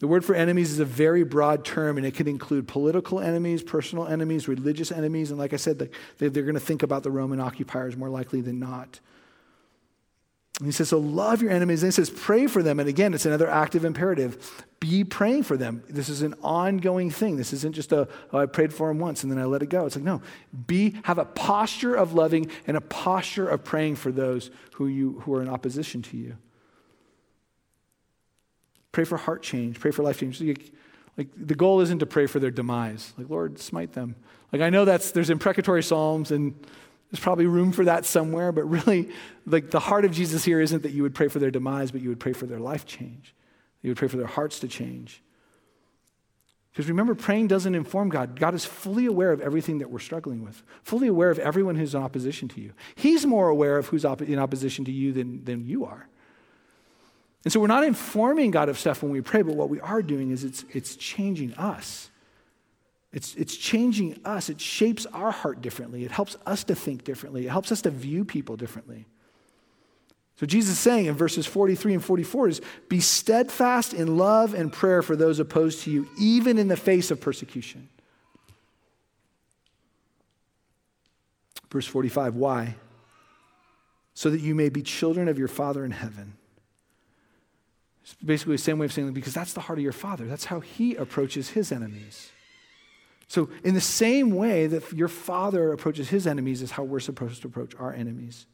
[0.00, 3.62] The word for enemies is a very broad term, and it can include political enemies,
[3.62, 5.30] personal enemies, religious enemies.
[5.30, 8.60] And like I said, they're going to think about the Roman occupiers more likely than
[8.60, 9.00] not.
[10.58, 11.82] And he says, So love your enemies.
[11.82, 12.80] And he says, Pray for them.
[12.80, 14.64] And again, it's another active imperative.
[14.80, 15.82] Be praying for them.
[15.88, 17.36] This is an ongoing thing.
[17.36, 19.68] This isn't just a, oh, I prayed for them once and then I let it
[19.68, 19.86] go.
[19.86, 20.20] It's like, no,
[20.66, 25.20] be, have a posture of loving and a posture of praying for those who, you,
[25.20, 26.36] who are in opposition to you.
[28.92, 30.40] Pray for heart change, pray for life change.
[30.40, 30.72] Like,
[31.16, 33.12] like the goal isn't to pray for their demise.
[33.18, 34.16] Like, Lord, smite them.
[34.52, 36.54] Like I know that's there's imprecatory psalms and
[37.10, 39.10] there's probably room for that somewhere, but really,
[39.46, 42.02] like the heart of Jesus here isn't that you would pray for their demise, but
[42.02, 43.34] you would pray for their life change.
[43.82, 45.22] You would pray for their hearts to change.
[46.70, 48.38] Because remember, praying doesn't inform God.
[48.38, 51.94] God is fully aware of everything that we're struggling with, fully aware of everyone who's
[51.94, 52.72] in opposition to you.
[52.94, 56.08] He's more aware of who's in opposition to you than, than you are.
[57.44, 60.02] And so we're not informing God of stuff when we pray, but what we are
[60.02, 62.10] doing is it's, it's changing us.
[63.12, 64.50] It's, it's changing us.
[64.50, 66.04] It shapes our heart differently.
[66.04, 67.46] It helps us to think differently.
[67.46, 69.06] It helps us to view people differently.
[70.36, 74.72] So Jesus is saying in verses 43 and 44 is be steadfast in love and
[74.72, 77.88] prayer for those opposed to you, even in the face of persecution.
[81.70, 82.76] Verse 45, why?
[84.14, 86.34] So that you may be children of your Father in heaven.
[88.10, 90.26] It's basically the same way of saying, because that's the heart of your Father.
[90.26, 92.30] That's how He approaches His enemies.
[93.26, 97.42] So, in the same way that your Father approaches His enemies, is how we're supposed
[97.42, 98.46] to approach our enemies.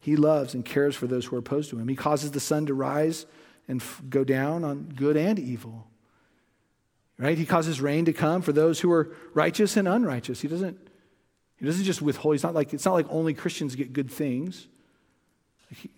[0.00, 1.86] He loves and cares for those who are opposed to Him.
[1.86, 3.26] He causes the sun to rise
[3.68, 5.86] and f- go down on good and evil.
[7.18, 7.38] Right?
[7.38, 10.40] He causes rain to come for those who are righteous and unrighteous.
[10.40, 10.78] He doesn't,
[11.58, 12.34] he doesn't just withhold.
[12.34, 14.66] He's not like, it's not like only Christians get good things.
[15.70, 15.90] He,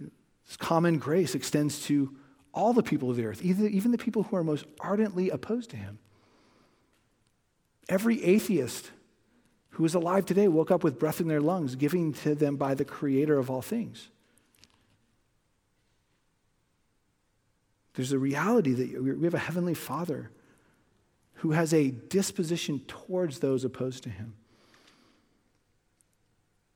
[0.46, 2.14] this common grace extends to
[2.54, 5.76] all the people of the earth, even the people who are most ardently opposed to
[5.76, 5.98] him.
[7.88, 8.90] Every atheist
[9.70, 12.74] who is alive today woke up with breath in their lungs, given to them by
[12.74, 14.08] the creator of all things.
[17.94, 20.30] There's a reality that we have a heavenly father
[21.34, 24.34] who has a disposition towards those opposed to him.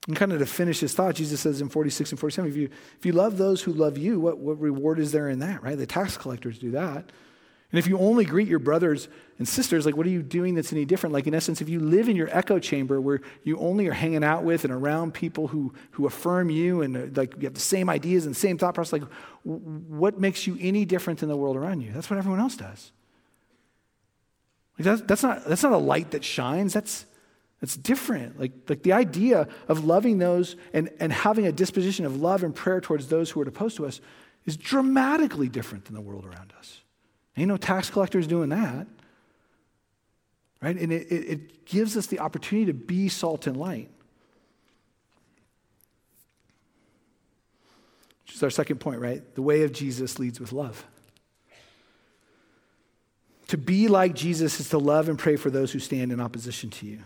[0.09, 2.69] And kind of to finish his thought, Jesus says in 46 and 47, if you,
[2.99, 5.79] if you love those who love you, what, what reward is there in that, right?
[5.79, 7.05] The tax collectors do that.
[7.73, 10.73] And if you only greet your brothers and sisters, like what are you doing that's
[10.73, 11.15] any different?
[11.15, 14.23] Like in essence, if you live in your echo chamber where you only are hanging
[14.23, 17.61] out with and around people who, who affirm you and uh, like you have the
[17.61, 19.09] same ideas and same thought process, like
[19.45, 21.93] what makes you any different than the world around you?
[21.93, 22.93] That's what everyone else does.
[24.79, 26.75] Like that's, that's, not, that's not a light that shines.
[26.75, 27.07] That's,
[27.62, 28.38] it's different.
[28.40, 32.53] Like, like the idea of loving those and, and having a disposition of love and
[32.53, 34.01] prayer towards those who are opposed to us
[34.44, 36.81] is dramatically different than the world around us.
[37.37, 38.88] Ain't no tax collectors doing that.
[40.61, 40.77] Right?
[40.77, 43.88] And it, it, it gives us the opportunity to be salt and light.
[48.27, 49.35] Which is our second point, right?
[49.37, 50.85] The way of Jesus leads with love.
[53.48, 56.70] To be like Jesus is to love and pray for those who stand in opposition
[56.70, 57.01] to you.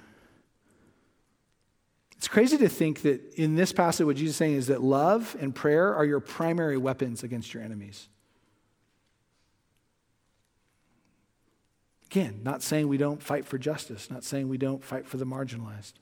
[2.27, 5.37] It's crazy to think that in this passage, what Jesus is saying is that love
[5.39, 8.09] and prayer are your primary weapons against your enemies.
[12.11, 15.25] Again, not saying we don't fight for justice, not saying we don't fight for the
[15.25, 15.93] marginalized.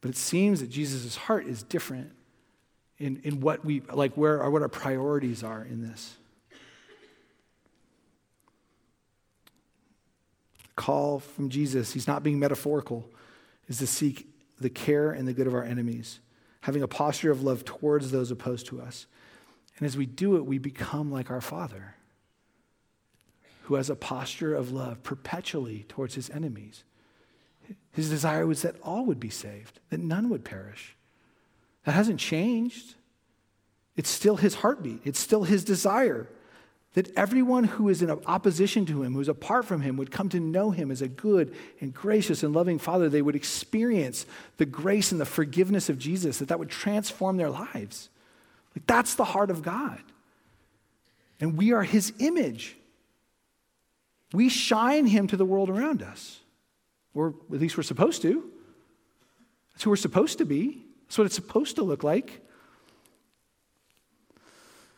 [0.00, 2.12] But it seems that Jesus' heart is different
[2.96, 6.16] in, in what we like where or what our priorities are in this.
[10.74, 13.06] Call from Jesus, he's not being metaphorical,
[13.68, 16.20] is to seek the care and the good of our enemies,
[16.62, 19.06] having a posture of love towards those opposed to us.
[19.78, 21.96] And as we do it, we become like our Father,
[23.62, 26.84] who has a posture of love perpetually towards his enemies.
[27.92, 30.96] His desire was that all would be saved, that none would perish.
[31.84, 32.94] That hasn't changed.
[33.96, 36.28] It's still his heartbeat, it's still his desire
[36.94, 40.40] that everyone who is in opposition to him, who's apart from him, would come to
[40.40, 43.08] know him as a good and gracious and loving Father.
[43.08, 44.26] They would experience
[44.58, 48.08] the grace and the forgiveness of Jesus, that that would transform their lives.
[48.76, 50.00] Like that's the heart of God.
[51.40, 52.76] And we are his image.
[54.32, 56.40] We shine him to the world around us.
[57.12, 58.50] Or at least we're supposed to.
[59.72, 60.84] That's who we're supposed to be.
[61.06, 62.40] That's what it's supposed to look like.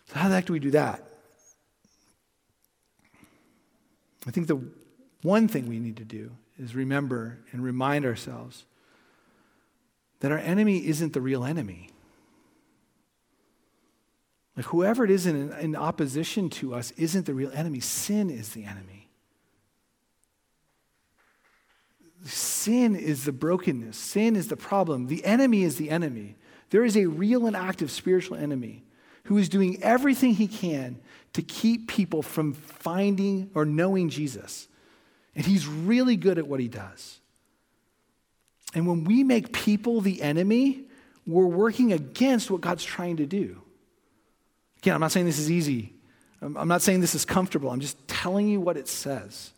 [0.08, 1.02] So, how the heck do we do that?
[4.26, 4.60] I think the
[5.22, 8.64] one thing we need to do is remember and remind ourselves
[10.20, 11.90] that our enemy isn't the real enemy.
[14.56, 17.80] Like whoever it is in, in opposition to us isn't the real enemy.
[17.80, 19.08] Sin is the enemy.
[22.24, 23.96] Sin is the brokenness.
[23.96, 25.06] Sin is the problem.
[25.06, 26.36] The enemy is the enemy.
[26.70, 28.84] There is a real and active spiritual enemy
[29.24, 30.98] who is doing everything he can
[31.36, 34.68] to keep people from finding or knowing Jesus.
[35.34, 37.20] And he's really good at what he does.
[38.74, 40.84] And when we make people the enemy,
[41.26, 43.60] we're working against what God's trying to do.
[44.78, 45.92] Again, I'm not saying this is easy.
[46.40, 47.68] I'm not saying this is comfortable.
[47.70, 49.52] I'm just telling you what it says.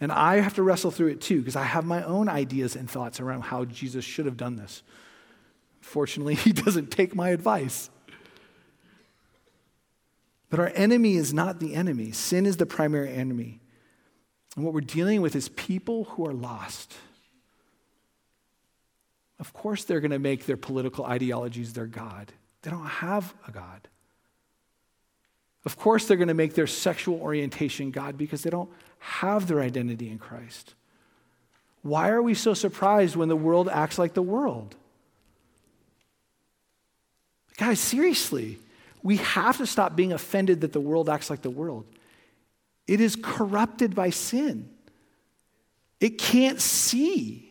[0.00, 2.90] And I have to wrestle through it too, because I have my own ideas and
[2.90, 4.82] thoughts around how Jesus should have done this.
[5.80, 7.88] Fortunately, he doesn't take my advice.
[10.52, 13.62] But our enemy is not the enemy, sin is the primary enemy.
[14.54, 16.92] And what we're dealing with is people who are lost.
[19.40, 22.34] Of course, they're going to make their political ideologies their God.
[22.60, 23.88] They don't have a God.
[25.64, 29.62] Of course, they're going to make their sexual orientation God because they don't have their
[29.62, 30.74] identity in Christ.
[31.80, 34.74] Why are we so surprised when the world acts like the world?
[37.56, 38.58] Guys, seriously,
[39.02, 41.86] we have to stop being offended that the world acts like the world.
[42.86, 44.70] It is corrupted by sin,
[46.00, 47.48] it can't see.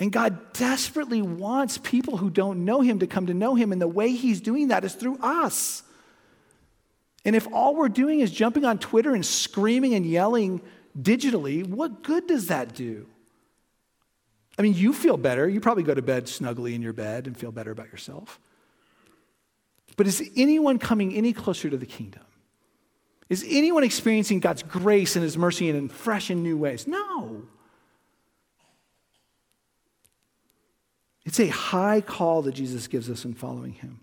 [0.00, 3.82] And God desperately wants people who don't know Him to come to know Him, and
[3.82, 5.82] the way He's doing that is through us.
[7.24, 10.60] And if all we're doing is jumping on Twitter and screaming and yelling
[10.96, 13.08] digitally, what good does that do?
[14.56, 15.48] I mean, you feel better.
[15.48, 18.38] You probably go to bed snugly in your bed and feel better about yourself.
[19.98, 22.22] But is anyone coming any closer to the kingdom?
[23.28, 26.86] Is anyone experiencing God's grace and His mercy in fresh and new ways?
[26.86, 27.42] No.
[31.24, 33.98] It's a high call that Jesus gives us in following Him.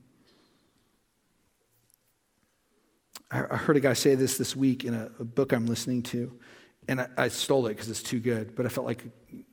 [3.31, 6.37] I heard a guy say this this week in a, book I'm listening to,
[6.89, 9.03] and I, I stole it because it's too good, but I felt like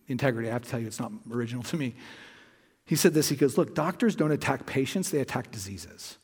[0.08, 0.48] integrity.
[0.48, 1.94] I have to tell you, it's not original to me.
[2.84, 6.18] He said this He goes, Look, doctors don't attack patients, they attack diseases.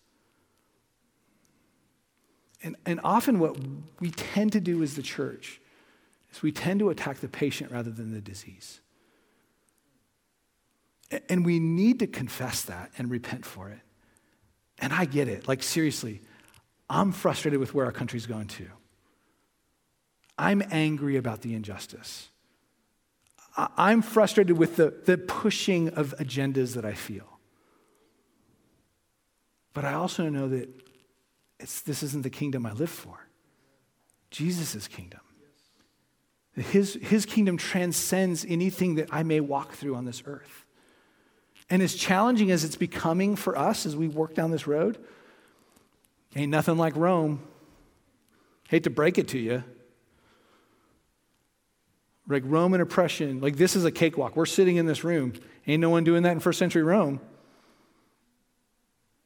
[2.63, 3.57] And, and often what
[4.01, 5.61] we tend to do as the church
[6.33, 8.81] is we tend to attack the patient rather than the disease.
[11.29, 13.81] And we need to confess that and repent for it.
[14.79, 15.49] And I get it.
[15.49, 16.21] Like, seriously,
[16.91, 18.67] I'm frustrated with where our country's going to.
[20.37, 22.29] I'm angry about the injustice.
[23.57, 27.39] I'm frustrated with the, the pushing of agendas that I feel.
[29.75, 30.69] But I also know that
[31.59, 33.29] this isn't the kingdom I live for.
[34.31, 35.21] Jesus' kingdom.
[36.55, 40.65] His, his kingdom transcends anything that I may walk through on this earth.
[41.71, 44.99] And as challenging as it's becoming for us as we work down this road,
[46.35, 47.43] ain't nothing like Rome.
[48.69, 49.63] Hate to break it to you.
[52.27, 54.37] Like Roman oppression, like this is a cakewalk.
[54.37, 55.33] We're sitting in this room.
[55.67, 57.21] Ain't no one doing that in first century Rome.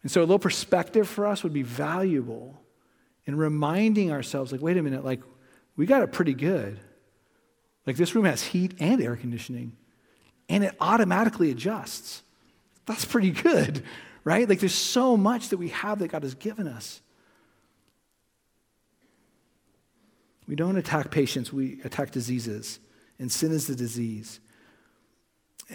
[0.02, 2.60] And so a little perspective for us would be valuable
[3.24, 5.20] in reminding ourselves, like, wait a minute, like,
[5.76, 6.80] we got it pretty good.
[7.86, 9.76] Like, this room has heat and air conditioning,
[10.48, 12.22] and it automatically adjusts.
[12.86, 13.84] That's pretty good,
[14.24, 14.48] right?
[14.48, 17.00] Like, there's so much that we have that God has given us.
[20.48, 22.80] We don't attack patients, we attack diseases,
[23.18, 24.40] and sin is the disease.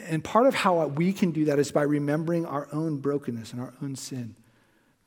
[0.05, 3.61] And part of how we can do that is by remembering our own brokenness and
[3.61, 4.35] our own sin,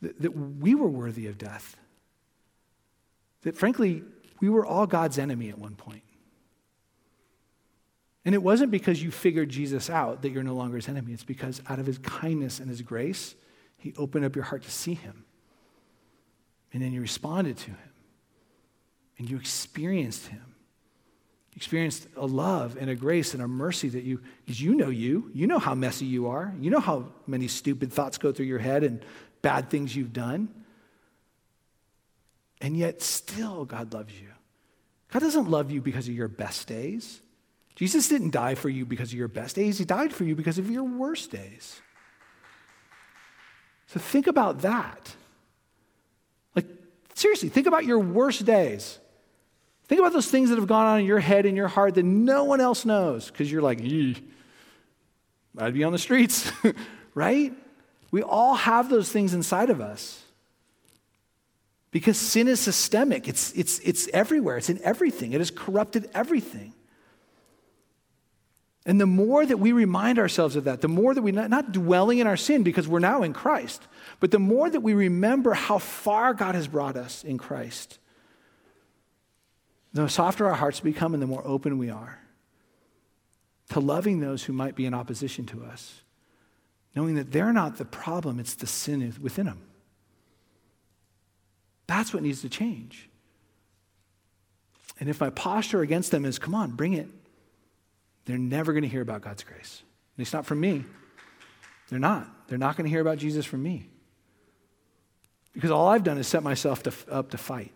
[0.03, 1.77] that, that we were worthy of death.
[3.43, 4.03] That frankly,
[4.41, 6.03] we were all God's enemy at one point.
[8.25, 11.13] And it wasn't because you figured Jesus out that you're no longer his enemy.
[11.13, 13.35] It's because out of his kindness and his grace,
[13.79, 15.25] he opened up your heart to see him.
[16.73, 17.79] And then you responded to him.
[19.19, 20.50] And you experienced him
[21.61, 25.31] experienced a love and a grace and a mercy that you, because you know you,
[25.35, 28.59] you know how messy you are, you know how many stupid thoughts go through your
[28.59, 29.05] head and
[29.43, 30.49] bad things you've done.
[32.63, 34.29] And yet, still, God loves you.
[35.13, 37.21] God doesn't love you because of your best days.
[37.75, 40.57] Jesus didn't die for you because of your best days, He died for you because
[40.57, 41.79] of your worst days.
[43.89, 45.15] So think about that.
[46.57, 46.69] Like,
[47.13, 48.99] seriously, think about your worst days.
[49.91, 52.05] Think about those things that have gone on in your head and your heart that
[52.05, 56.49] no one else knows because you're like, I'd be on the streets,
[57.17, 57.53] right?
[58.13, 60.23] We all have those things inside of us.
[61.91, 66.73] Because sin is systemic, it's, it's, it's everywhere, it's in everything, it has corrupted everything.
[68.87, 71.73] And the more that we remind ourselves of that, the more that we not, not
[71.73, 73.89] dwelling in our sin because we're now in Christ,
[74.21, 77.99] but the more that we remember how far God has brought us in Christ,
[79.93, 82.19] the softer our hearts become and the more open we are
[83.71, 86.03] to loving those who might be in opposition to us,
[86.95, 89.63] knowing that they're not the problem, it's the sin within them.
[91.87, 93.09] That's what needs to change.
[94.99, 97.09] And if my posture against them is, come on, bring it,
[98.27, 99.83] they're never going to hear about God's grace.
[100.15, 100.85] At least not from me.
[101.89, 102.29] They're not.
[102.49, 103.89] They're not going to hear about Jesus from me.
[105.53, 107.73] Because all I've done is set myself to, up to fight.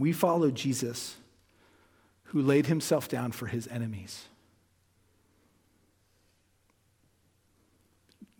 [0.00, 1.16] We follow Jesus
[2.24, 4.24] who laid himself down for his enemies.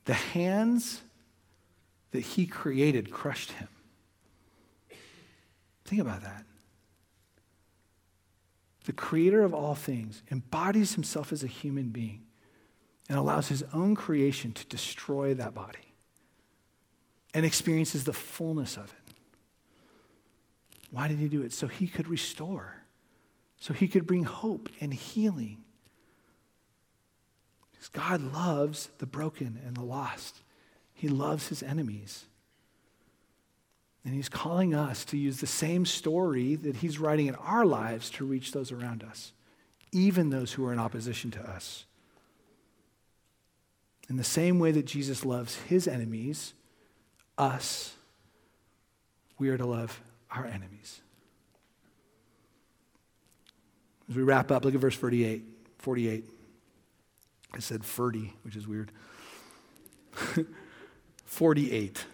[0.06, 1.02] The hands
[2.12, 3.68] that he created crushed him.
[5.84, 6.44] Think about that.
[8.86, 12.22] The creator of all things embodies himself as a human being
[13.10, 15.92] and allows his own creation to destroy that body
[17.34, 18.99] and experiences the fullness of it.
[20.90, 21.52] Why did he do it?
[21.52, 22.74] So he could restore,
[23.58, 25.58] so he could bring hope and healing.
[27.70, 30.40] Because God loves the broken and the lost,
[30.92, 32.26] he loves his enemies.
[34.04, 38.10] And he's calling us to use the same story that he's writing in our lives
[38.10, 39.32] to reach those around us,
[39.92, 41.84] even those who are in opposition to us.
[44.08, 46.54] In the same way that Jesus loves his enemies,
[47.38, 47.94] us,
[49.38, 51.00] we are to love our enemies.
[54.08, 55.44] As we wrap up, look at verse 48.
[55.78, 56.24] 48.
[57.52, 58.92] I said 30, which is weird.
[61.24, 62.04] 48.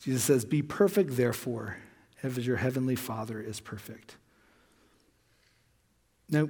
[0.00, 1.76] Jesus says, Be perfect, therefore,
[2.22, 4.16] as your heavenly Father is perfect.
[6.28, 6.48] Now,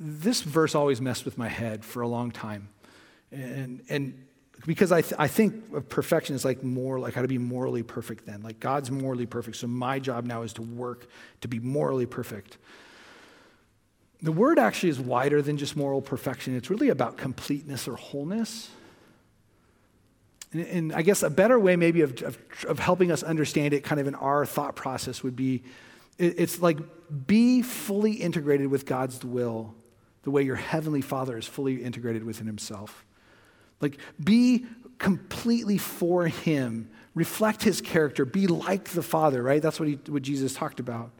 [0.00, 2.68] this verse always messed with my head for a long time.
[3.30, 4.26] And, and
[4.66, 7.82] because I, th- I think of perfection is like more like how to be morally
[7.82, 8.42] perfect then.
[8.42, 9.56] Like God's morally perfect.
[9.56, 11.06] So my job now is to work
[11.42, 12.58] to be morally perfect.
[14.20, 16.56] The word actually is wider than just moral perfection.
[16.56, 18.68] It's really about completeness or wholeness.
[20.52, 23.84] And, and I guess a better way, maybe, of, of, of, helping us understand it
[23.84, 25.62] kind of in our thought process would be
[26.18, 26.78] it, it's like
[27.26, 29.74] be fully integrated with God's will
[30.22, 33.04] the way your heavenly Father is fully integrated within himself.
[33.80, 34.66] Like, be
[34.98, 39.62] completely for him, reflect his character, be like the Father, right?
[39.62, 41.10] That's what, he, what Jesus talked about,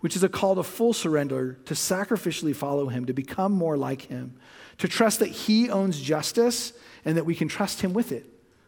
[0.00, 4.02] which is a call to full surrender, to sacrificially follow him, to become more like
[4.02, 4.36] him,
[4.78, 6.72] to trust that he owns justice
[7.04, 8.26] and that we can trust him with it.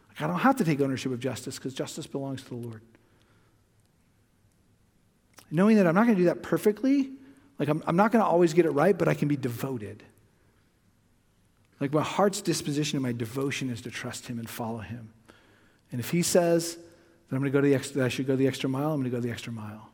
[0.09, 2.81] Like, I don't have to take ownership of justice because justice belongs to the Lord.
[5.49, 7.11] Knowing that I'm not going to do that perfectly,
[7.57, 10.03] like I'm, I'm not going to always get it right, but I can be devoted.
[11.79, 15.09] Like my heart's disposition and my devotion is to trust him and follow him.
[15.91, 18.35] And if he says that I'm going to go to the extra, I should go
[18.35, 19.89] the extra mile, I'm going to go the extra mile.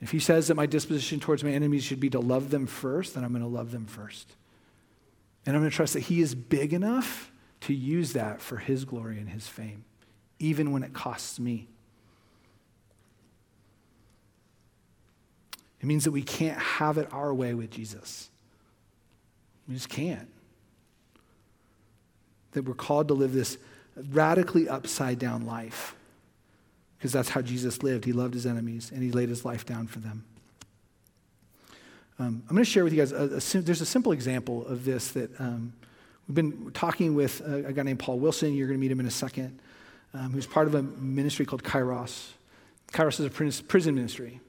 [0.00, 3.14] If he says that my disposition towards my enemies should be to love them first,
[3.14, 4.34] then I'm going to love them first.
[5.44, 7.30] And I'm going to trust that he is big enough
[7.62, 9.84] to use that for his glory and his fame,
[10.38, 11.68] even when it costs me.
[15.80, 18.28] It means that we can't have it our way with Jesus.
[19.68, 20.28] We just can't
[22.56, 23.58] that we're called to live this
[24.10, 25.94] radically upside down life
[26.98, 28.04] because that's how Jesus lived.
[28.04, 30.24] He loved his enemies and he laid his life down for them.
[32.18, 34.86] Um, I'm going to share with you guys, a, a, there's a simple example of
[34.86, 35.74] this that um,
[36.26, 38.54] we've been talking with a, a, guy named Paul Wilson.
[38.54, 39.60] You're going to meet him in a second,
[40.14, 42.30] um, who's part of a ministry called Kairos.
[42.92, 44.40] Kairos is a prison ministry.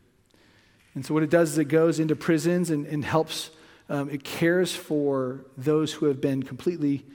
[0.95, 3.49] And so, what it does is it goes into prisons and, and helps,
[3.89, 7.05] um, it cares for those who have been completely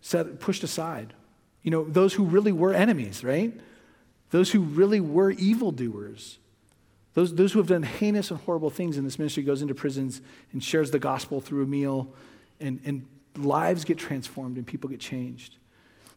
[0.00, 1.14] set, pushed aside.
[1.62, 3.52] You know, those who really were enemies, right?
[4.30, 6.38] Those who really were evildoers.
[7.14, 10.20] Those, those who have done heinous and horrible things in this ministry goes into prisons
[10.52, 12.14] and shares the gospel through a meal,
[12.60, 15.56] and, and lives get transformed and people get changed.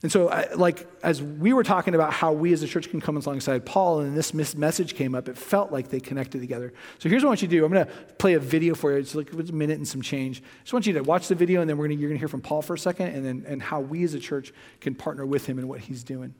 [0.04, 3.00] And so, I, like, as we were talking about how we as a church can
[3.00, 6.74] come alongside Paul, and this message came up, it felt like they connected together.
[7.00, 7.64] So here's what I want you to do.
[7.64, 8.98] I'm going to play a video for you.
[8.98, 10.42] It's like a minute and some change.
[10.42, 12.22] I just want you to watch the video, and then we're gonna, you're going to
[12.22, 14.52] hear from Paul for a second, and then and how we as a church
[14.82, 16.36] can partner with him in what he's doing.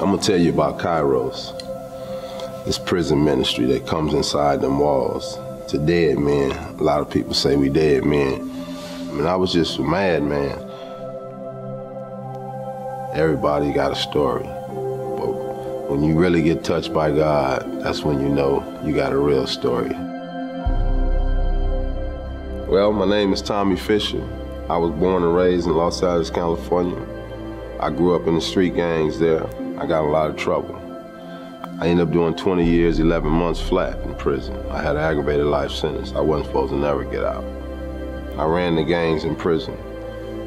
[0.00, 5.36] I'm going to tell you about Kairos, this prison ministry that comes inside them walls
[5.68, 6.52] to dead men.
[6.52, 8.34] A lot of people say we dead men.
[9.08, 10.58] I mean, I was just mad, man.
[13.14, 14.44] Everybody got a story.
[14.44, 19.18] But when you really get touched by God, that's when you know you got a
[19.18, 19.92] real story.
[22.68, 24.22] Well, my name is Tommy Fisher.
[24.68, 27.00] I was born and raised in Los Angeles, California.
[27.78, 29.46] I grew up in the street gangs there.
[29.78, 30.83] I got a lot of trouble.
[31.80, 34.56] I ended up doing 20 years, 11 months flat in prison.
[34.70, 36.12] I had an aggravated life sentence.
[36.12, 37.42] I wasn't supposed to never get out.
[38.38, 39.76] I ran the gangs in prison,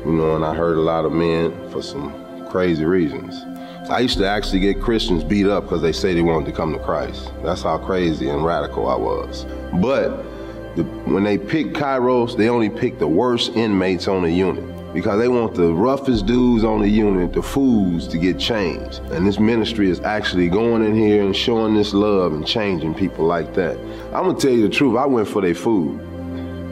[0.06, 3.44] you know, and I hurt a lot of men for some crazy reasons.
[3.90, 6.72] I used to actually get Christians beat up because they say they wanted to come
[6.72, 7.30] to Christ.
[7.44, 9.46] That's how crazy and radical I was.
[9.82, 10.24] But
[10.78, 15.20] the, when they pick Kairos, they only pick the worst inmates on the unit because
[15.20, 18.98] they want the roughest dudes on the unit, the fools, to get changed.
[19.12, 23.24] And this ministry is actually going in here and showing this love and changing people
[23.24, 23.78] like that.
[24.06, 26.02] I'm gonna tell you the truth, I went for their food.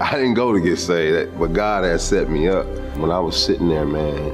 [0.01, 2.65] I didn't go to get saved, but God had set me up.
[2.97, 4.25] When I was sitting there, man,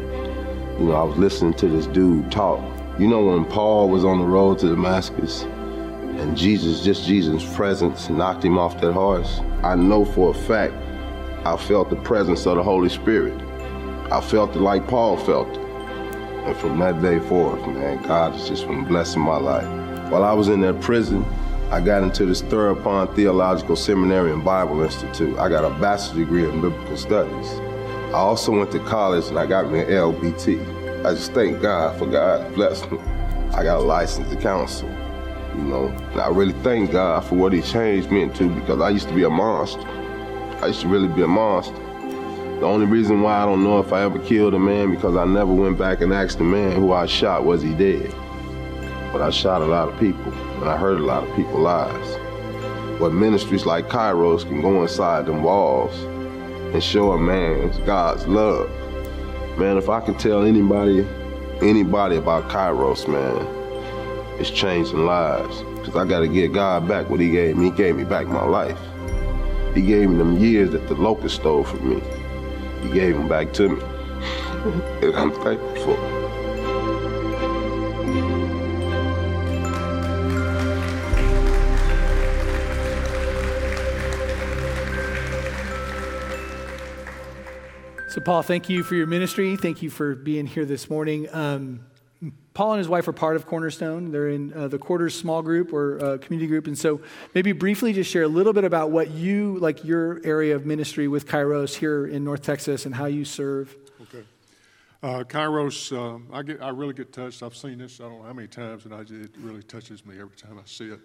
[0.79, 2.63] you know, I was listening to this dude talk.
[2.97, 8.09] You know when Paul was on the road to Damascus and Jesus, just Jesus' presence
[8.09, 9.41] knocked him off that horse?
[9.63, 10.75] I know for a fact
[11.45, 13.50] I felt the presence of the Holy Spirit.
[14.11, 15.57] I felt it like Paul felt it.
[15.57, 19.65] And from that day forth, man, God has just been blessing my life.
[20.11, 21.23] While I was in that prison,
[21.69, 25.39] I got into this Theropon Theological Seminary and Bible Institute.
[25.39, 27.51] I got a bachelor's degree in biblical studies.
[28.11, 31.05] I also went to college and I got me an LBT.
[31.05, 32.99] I just thank God for God blessing me.
[33.53, 34.89] I got a license to counsel,
[35.55, 35.87] you know.
[36.11, 39.15] And I really thank God for what He changed me into because I used to
[39.15, 39.87] be a monster.
[40.61, 41.90] I used to really be a monster.
[42.61, 45.25] The only reason why I don't know if I ever killed a man because I
[45.25, 48.13] never went back and asked the man who I shot was he dead.
[49.11, 52.99] But I shot a lot of people and I hurt a lot of people's lives.
[52.99, 56.03] But ministries like Kairos can go inside them walls
[56.71, 58.69] and show a man God's love.
[59.57, 61.03] Man, if I can tell anybody,
[61.63, 63.43] anybody about Kairos, man,
[64.39, 65.63] it's changing lives.
[65.79, 67.71] Because I got to get God back what he gave me.
[67.71, 68.77] He gave me back my life.
[69.73, 72.03] He gave me them years that the locust stole from me.
[72.81, 73.81] He gave them back to me.
[75.01, 75.95] and I'm thankful.
[75.95, 76.21] for
[88.11, 89.55] So, Paul, thank you for your ministry.
[89.55, 91.33] Thank you for being here this morning.
[91.33, 91.85] Um,
[92.53, 94.11] Paul and his wife are part of Cornerstone.
[94.11, 96.67] They're in uh, the Quarters small group or uh, community group.
[96.67, 97.01] And so,
[97.33, 101.07] maybe briefly just share a little bit about what you, like your area of ministry
[101.07, 103.75] with Kairos here in North Texas and how you serve.
[104.01, 104.23] Okay.
[105.01, 107.41] Uh, Kairos, um, I, get, I really get touched.
[107.41, 110.19] I've seen this, I don't know how many times, and I, it really touches me
[110.19, 110.99] every time I see it.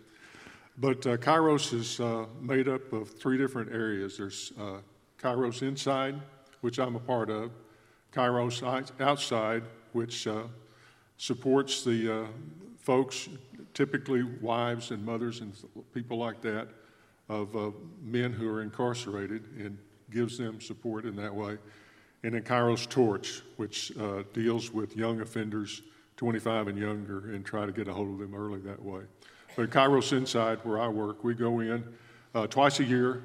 [0.79, 4.81] But uh, Kairos is uh, made up of three different areas there's uh,
[5.19, 6.21] Kairos inside,
[6.61, 7.53] which I'm a part of,
[8.13, 8.63] Kairos
[9.01, 9.63] outside,
[9.93, 10.43] which uh,
[11.17, 12.27] supports the uh,
[12.79, 13.29] folks,
[13.75, 15.53] typically wives and mothers and
[15.93, 16.69] people like that,
[17.29, 17.71] of uh,
[18.03, 19.77] men who are incarcerated and
[20.11, 21.59] gives them support in that way.
[22.23, 25.83] And then Kairos Torch, which uh, deals with young offenders,
[26.17, 29.03] 25 and younger, and try to get a hold of them early that way.
[29.57, 31.85] But Kairos Inside, where I work, we go in
[32.35, 33.23] uh, twice a year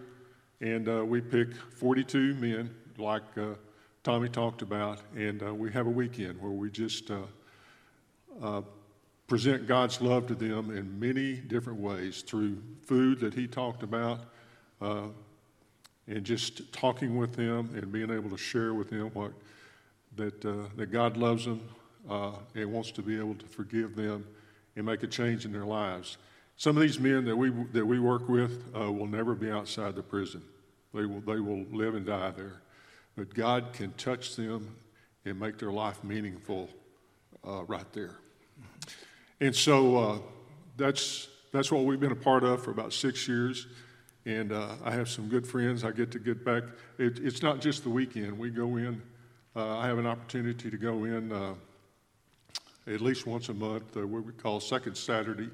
[0.62, 3.56] and uh, we pick 42 men, like uh,
[4.04, 7.10] Tommy talked about, and we have a weekend where we just
[8.42, 8.62] uh,
[9.28, 14.20] present God's love to them in many different ways through food that he talked about,
[14.82, 15.08] uh,
[16.08, 19.32] and just talking with them and being able to share with them what
[20.18, 21.62] that uh, that God loves them
[22.10, 24.26] uh, and wants to be able to forgive them
[24.76, 26.18] and make a change in their lives.
[26.58, 29.96] Some of these men that we that we work with uh, will never be outside
[29.96, 30.44] the prison;
[30.94, 32.62] they will they will live and die there.
[33.16, 34.76] But God can touch them
[35.26, 36.70] and make their life meaningful
[37.48, 38.18] uh, right there.
[39.40, 40.18] And so uh,
[40.78, 43.68] that's, that's what we've been a part of for about six years.
[44.26, 45.84] And uh, I have some good friends.
[45.84, 46.64] I get to get back.
[47.00, 48.38] It, it's not just the weekend.
[48.38, 49.02] We go in,
[49.56, 51.56] uh, I have an opportunity to go in uh,
[52.86, 55.50] at least once a month, uh, what we call Second Saturday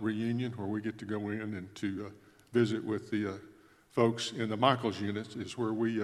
[0.00, 2.12] reunion, where we get to go in and to
[2.52, 3.40] visit with the
[3.92, 6.02] folks in the Michaels units, is where we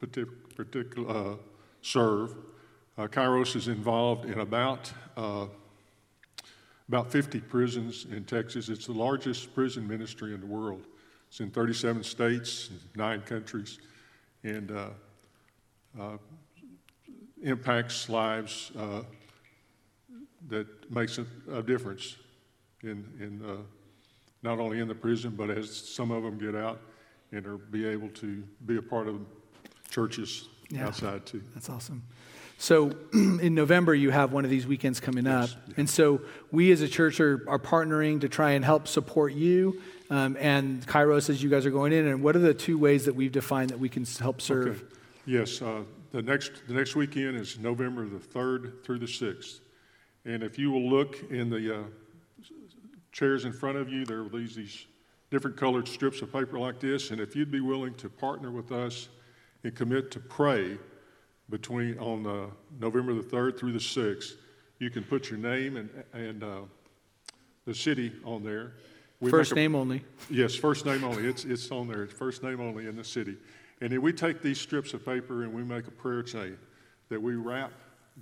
[0.00, 1.36] partic- particular,
[1.82, 2.36] serve.
[2.98, 5.46] Uh, Kairos is involved in about uh,
[6.88, 8.68] about 50 prisons in Texas.
[8.68, 10.82] It's the largest prison ministry in the world.
[11.28, 13.78] It's in 37 states, nine countries,
[14.42, 14.88] and uh,
[15.98, 16.16] uh
[17.42, 19.02] impacts lives uh,
[20.48, 22.16] that makes a, a difference
[22.82, 23.56] in, in uh,
[24.42, 26.80] not only in the prison, but as some of them get out
[27.32, 29.20] and are be able to be a part of
[29.90, 31.42] churches yeah, outside too.
[31.54, 32.02] That's awesome.
[32.60, 35.48] So in November, you have one of these weekends coming up.
[35.78, 36.20] And so
[36.52, 39.80] we as a church are, are partnering to try and help support you
[40.10, 42.06] um, and Kairos as you guys are going in.
[42.06, 44.76] And what are the two ways that we've defined that we can help serve?
[44.76, 44.96] Okay.
[45.24, 49.60] Yes, uh, the, next, the next weekend is November the 3rd through the 6th.
[50.26, 51.82] And if you will look in the uh,
[53.10, 54.86] chairs in front of you, there are these, these
[55.30, 57.10] different colored strips of paper like this.
[57.10, 59.08] And if you'd be willing to partner with us
[59.64, 60.76] and commit to pray,
[61.50, 62.46] between on uh,
[62.78, 64.34] November the 3rd through the 6th.
[64.78, 66.60] You can put your name and, and uh,
[67.66, 68.72] the city on there.
[69.20, 70.02] We first a, name only.
[70.30, 71.26] Yes, first name only.
[71.26, 72.04] It's, it's on there.
[72.04, 73.36] It's first name only in the city.
[73.82, 76.56] And then we take these strips of paper and we make a prayer chain
[77.10, 77.72] that we wrap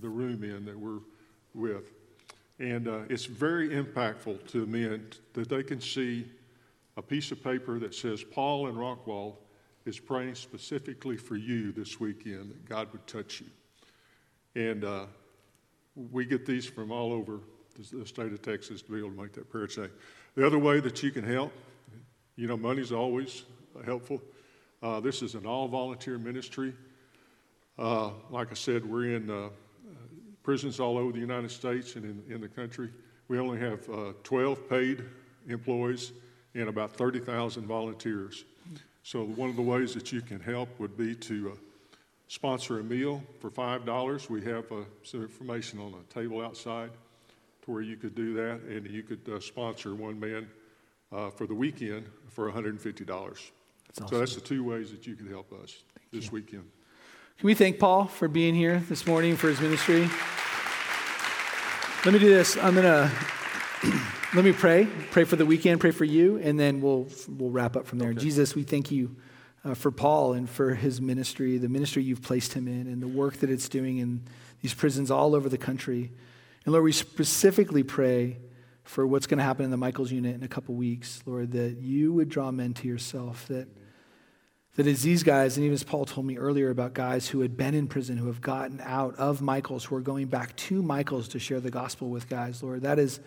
[0.00, 1.00] the room in that we're
[1.54, 1.92] with.
[2.58, 6.26] And uh, it's very impactful to the men that they can see
[6.96, 9.36] a piece of paper that says Paul and Rockwall
[9.89, 13.47] is praying specifically for you this weekend that God would touch you.
[14.55, 15.07] And uh,
[16.12, 17.41] we get these from all over
[17.76, 19.89] the state of Texas to be able to make that prayer chain.
[20.34, 21.53] The other way that you can help,
[22.36, 23.45] you know, money's always
[23.84, 24.20] helpful.
[24.82, 26.74] Uh, this is an all volunteer ministry.
[27.78, 29.49] Uh, like I said, we're in uh,
[30.43, 32.91] prisons all over the United States and in, in the country.
[33.28, 35.05] We only have uh, 12 paid
[35.49, 36.12] employees
[36.55, 38.45] and about 30,000 volunteers.
[39.03, 41.57] So, one of the ways that you can help would be to uh,
[42.28, 44.28] sponsor a meal for $5.
[44.28, 46.90] We have uh, some information on a table outside
[47.62, 50.49] to where you could do that, and you could uh, sponsor one man
[51.11, 52.82] uh, for the weekend for $150.
[52.82, 54.09] That's awesome.
[54.09, 56.30] So, that's the two ways that you can help us Thank this you.
[56.32, 56.64] weekend.
[57.38, 60.09] Can we thank Paul for being here this morning for his ministry?
[62.05, 62.57] Let me do this.
[62.57, 64.09] I'm going to.
[64.34, 64.86] Let me pray.
[65.10, 68.10] Pray for the weekend, pray for you, and then we'll, we'll wrap up from there.
[68.10, 68.18] Okay.
[68.18, 69.16] Jesus, we thank you
[69.64, 73.08] uh, for Paul and for his ministry, the ministry you've placed him in, and the
[73.08, 74.20] work that it's doing in
[74.60, 76.12] these prisons all over the country.
[76.66, 78.36] And Lord, we specifically pray
[78.84, 81.78] for what's going to happen in the Michaels unit in a couple weeks, Lord, that
[81.78, 83.68] you would draw men to yourself, that
[84.76, 87.56] that as these guys, and even as Paul told me earlier about guys who had
[87.56, 91.28] been in prison, who have gotten out of Michaels, who are going back to Michaels
[91.28, 93.18] to share the gospel with guys, Lord, that is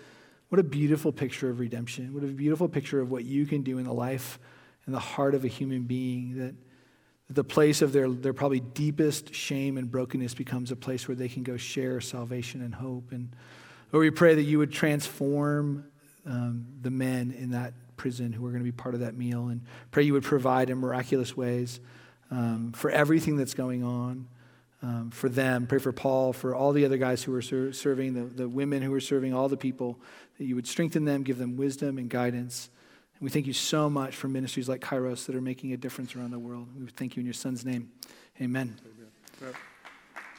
[0.51, 2.13] what a beautiful picture of redemption.
[2.13, 4.37] What a beautiful picture of what you can do in the life
[4.85, 6.35] and the heart of a human being.
[6.35, 6.55] That,
[7.27, 11.15] that the place of their, their probably deepest shame and brokenness becomes a place where
[11.15, 13.13] they can go share salvation and hope.
[13.13, 13.33] And
[13.93, 15.85] Lord, we pray that you would transform
[16.25, 19.47] um, the men in that prison who are going to be part of that meal
[19.47, 21.79] and pray you would provide in miraculous ways
[22.29, 24.27] um, for everything that's going on
[24.82, 25.67] um, for them.
[25.67, 28.82] Pray for Paul, for all the other guys who are ser- serving, the, the women
[28.82, 29.99] who are serving, all the people,
[30.38, 32.69] that you would strengthen them, give them wisdom and guidance.
[33.15, 36.15] And we thank you so much for ministries like Kairos that are making a difference
[36.15, 36.67] around the world.
[36.79, 37.91] We thank you in your son's name.
[38.41, 38.75] Amen.
[39.41, 39.53] Amen.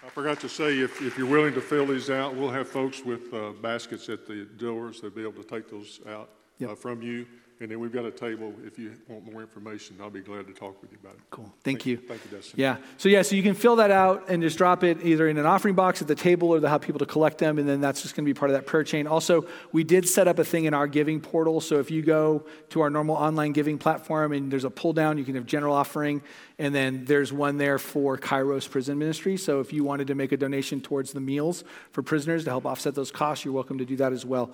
[0.04, 3.04] I forgot to say, if, if you're willing to fill these out, we'll have folks
[3.04, 5.00] with uh, baskets at the doors.
[5.00, 6.70] They'll be able to take those out yep.
[6.70, 7.26] uh, from you.
[7.62, 8.52] And then we've got a table.
[8.66, 11.20] If you want more information, I'll be glad to talk with you about it.
[11.30, 11.44] Cool.
[11.44, 11.96] Thank, Thank you.
[11.96, 12.58] Thank you, Dustin.
[12.58, 12.78] Yeah.
[12.96, 15.46] So, yeah, so you can fill that out and just drop it either in an
[15.46, 17.60] offering box at the table or they'll have people to collect them.
[17.60, 19.06] And then that's just going to be part of that prayer chain.
[19.06, 21.60] Also, we did set up a thing in our giving portal.
[21.60, 25.16] So, if you go to our normal online giving platform and there's a pull down,
[25.16, 26.20] you can have general offering.
[26.58, 29.36] And then there's one there for Kairos Prison Ministry.
[29.36, 32.66] So, if you wanted to make a donation towards the meals for prisoners to help
[32.66, 34.50] offset those costs, you're welcome to do that as well.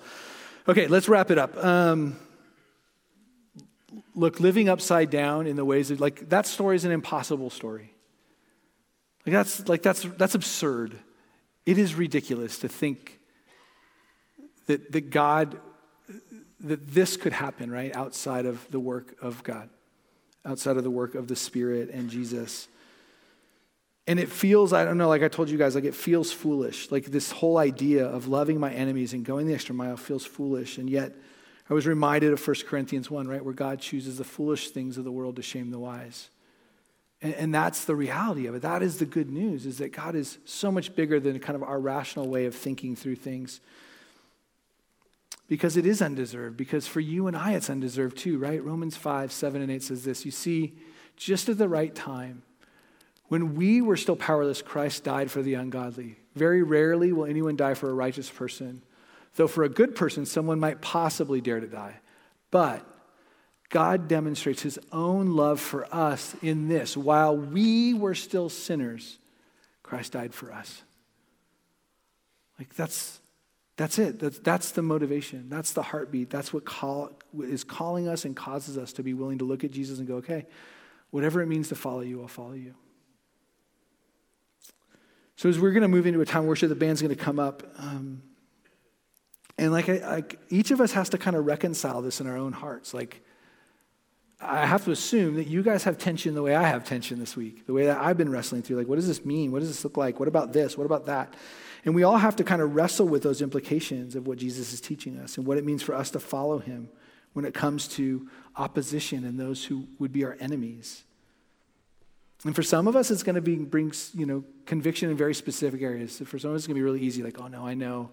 [0.67, 1.57] Okay, let's wrap it up.
[1.57, 2.15] Um,
[4.15, 7.93] look, living upside down in the ways of like that story is an impossible story.
[9.25, 10.97] Like that's like that's that's absurd.
[11.65, 13.19] It is ridiculous to think
[14.67, 15.59] that, that God
[16.61, 19.69] that this could happen, right, outside of the work of God,
[20.45, 22.67] outside of the work of the Spirit and Jesus.
[24.07, 26.91] And it feels, I don't know, like I told you guys, like it feels foolish.
[26.91, 30.77] Like this whole idea of loving my enemies and going the extra mile feels foolish.
[30.79, 31.13] And yet,
[31.69, 35.03] I was reminded of 1 Corinthians 1, right, where God chooses the foolish things of
[35.03, 36.29] the world to shame the wise.
[37.21, 38.61] And, and, that's the reality of it.
[38.61, 41.63] That is the good news, is that God is so much bigger than kind of
[41.63, 43.59] our rational way of thinking through things.
[45.47, 48.63] Because it is undeserved, because for you and I it's undeserved too, right?
[48.63, 50.75] Romans 5, 7, and 8 says this You see,
[51.17, 52.43] just at the right time,
[53.27, 56.17] when we were still powerless, Christ died for the ungodly.
[56.35, 58.81] Very rarely will anyone die for a righteous person.
[59.35, 61.99] Though for a good person, someone might possibly dare to die.
[62.51, 62.85] But
[63.69, 69.19] God demonstrates his own love for us in this while we were still sinners,
[69.83, 70.81] Christ died for us.
[72.57, 73.19] Like that's
[73.79, 74.19] that's it.
[74.19, 75.47] That's, that's the motivation.
[75.47, 76.29] That's the heartbeat.
[76.29, 77.11] That's what call,
[77.41, 80.15] is calling us and causes us to be willing to look at Jesus and go,
[80.15, 80.47] okay,
[81.11, 82.75] whatever it means to follow you, I'll follow you.
[85.37, 87.23] So as we're going to move into a time of worship, the band's going to
[87.23, 87.63] come up.
[87.77, 88.21] Um,
[89.59, 92.53] and like, like each of us has to kind of reconcile this in our own
[92.53, 92.93] hearts.
[92.93, 93.21] Like,
[94.39, 97.35] I have to assume that you guys have tension the way I have tension this
[97.35, 98.77] week, the way that I've been wrestling through.
[98.77, 99.51] Like, what does this mean?
[99.51, 100.17] What does this look like?
[100.17, 100.77] What about this?
[100.77, 101.33] What about that?
[101.83, 104.79] And we all have to kind of wrestle with those implications of what Jesus is
[104.79, 106.87] teaching us and what it means for us to follow him
[107.33, 111.03] when it comes to opposition and those who would be our enemies.
[112.45, 115.33] And for some of us, it's going to be brings you know conviction in very
[115.33, 116.19] specific areas.
[116.19, 117.23] For some of us, it's going to be really easy.
[117.23, 118.11] Like, oh no, I know,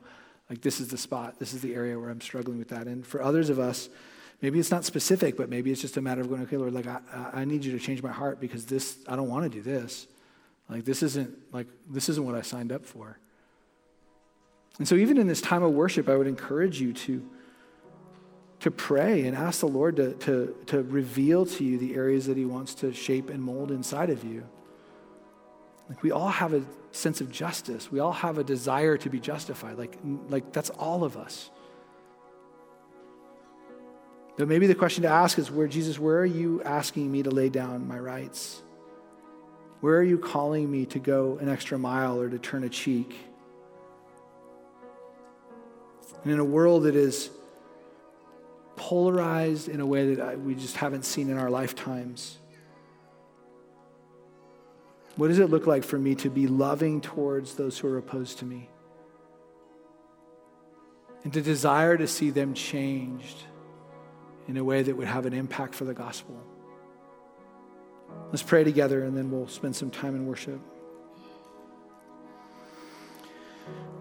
[0.48, 2.86] like this is the spot, this is the area where I'm struggling with that.
[2.86, 3.88] And for others of us,
[4.42, 6.86] maybe it's not specific, but maybe it's just a matter of going, okay, Lord, like
[6.86, 7.00] I,
[7.32, 10.06] I need you to change my heart because this, I don't want to do this.
[10.68, 13.18] Like this isn't like this isn't what I signed up for.
[14.78, 17.24] And so even in this time of worship, I would encourage you to
[18.60, 22.36] to pray and ask the Lord to, to, to reveal to you the areas that
[22.36, 24.48] He wants to shape and mold inside of you.
[25.88, 27.90] Like we all have a sense of justice.
[27.92, 29.78] We all have a desire to be justified.
[29.78, 31.50] Like, like that's all of us.
[34.36, 37.30] But maybe the question to ask is where Jesus, where are you asking me to
[37.30, 38.62] lay down my rights?
[39.80, 43.16] Where are you calling me to go an extra mile or to turn a cheek?
[46.24, 47.30] And in a world that is
[48.74, 52.38] polarized in a way that I, we just haven't seen in our lifetimes.
[55.16, 58.38] What does it look like for me to be loving towards those who are opposed
[58.38, 58.68] to me?
[61.24, 63.38] And to desire to see them changed
[64.46, 66.40] in a way that would have an impact for the gospel.
[68.30, 70.60] Let's pray together and then we'll spend some time in worship.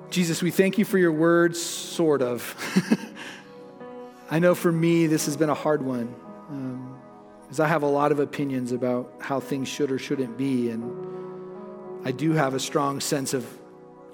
[0.09, 2.55] Jesus, we thank you for your words, sort of.
[4.29, 6.13] I know for me, this has been a hard one.
[6.49, 6.84] Um,
[7.45, 10.71] because I have a lot of opinions about how things should or shouldn't be.
[10.71, 10.83] And
[12.03, 13.47] I do have a strong sense of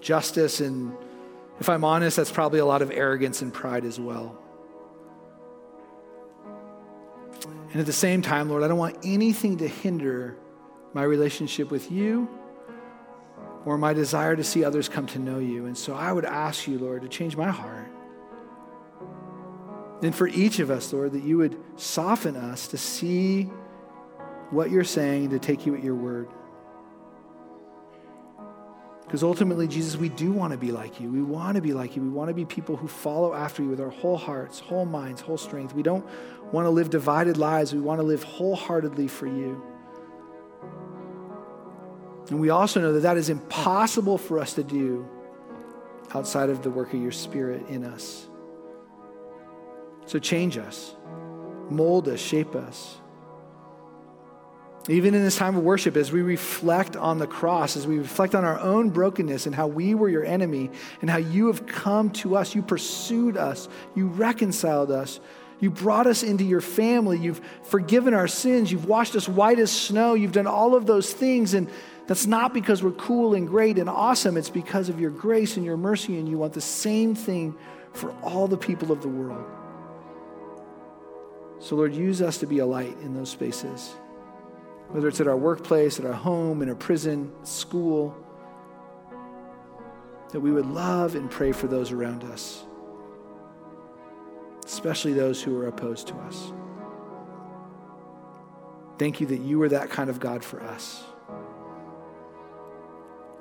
[0.01, 0.59] justice.
[0.59, 0.93] And
[1.57, 4.37] if I'm honest, that's probably a lot of arrogance and pride as well.
[7.71, 10.35] And at the same time, Lord, I don't want anything to hinder
[10.93, 12.27] my relationship with you
[13.63, 15.67] or my desire to see others come to know you.
[15.67, 17.87] And so I would ask you, Lord, to change my heart.
[20.01, 23.43] And for each of us, Lord, that you would soften us to see
[24.49, 26.27] what you're saying, to take you at your word.
[29.11, 31.11] Because ultimately, Jesus, we do want to be like you.
[31.11, 32.01] We want to be like you.
[32.01, 35.19] We want to be people who follow after you with our whole hearts, whole minds,
[35.19, 35.75] whole strength.
[35.75, 36.05] We don't
[36.53, 37.73] want to live divided lives.
[37.73, 39.61] We want to live wholeheartedly for you.
[42.29, 45.05] And we also know that that is impossible for us to do
[46.15, 48.29] outside of the work of your Spirit in us.
[50.11, 50.93] So change us,
[51.69, 52.97] mold us, shape us.
[54.89, 58.35] Even in this time of worship, as we reflect on the cross, as we reflect
[58.35, 62.09] on our own brokenness and how we were your enemy and how you have come
[62.09, 65.21] to us, you pursued us, you reconciled us,
[65.61, 69.71] you brought us into your family, you've forgiven our sins, you've washed us white as
[69.71, 71.53] snow, you've done all of those things.
[71.53, 71.69] And
[72.07, 75.65] that's not because we're cool and great and awesome, it's because of your grace and
[75.65, 77.55] your mercy, and you want the same thing
[77.93, 79.60] for all the people of the world.
[81.61, 83.91] So, Lord, use us to be a light in those spaces,
[84.89, 88.15] whether it's at our workplace, at our home, in a prison, school,
[90.31, 92.65] that we would love and pray for those around us,
[94.65, 96.51] especially those who are opposed to us.
[98.97, 101.03] Thank you that you are that kind of God for us.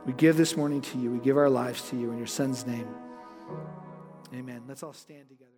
[0.04, 1.10] We give this morning to you.
[1.10, 2.88] We give our lives to you in your son's name.
[4.34, 4.62] Amen.
[4.68, 5.49] Let's all stand together.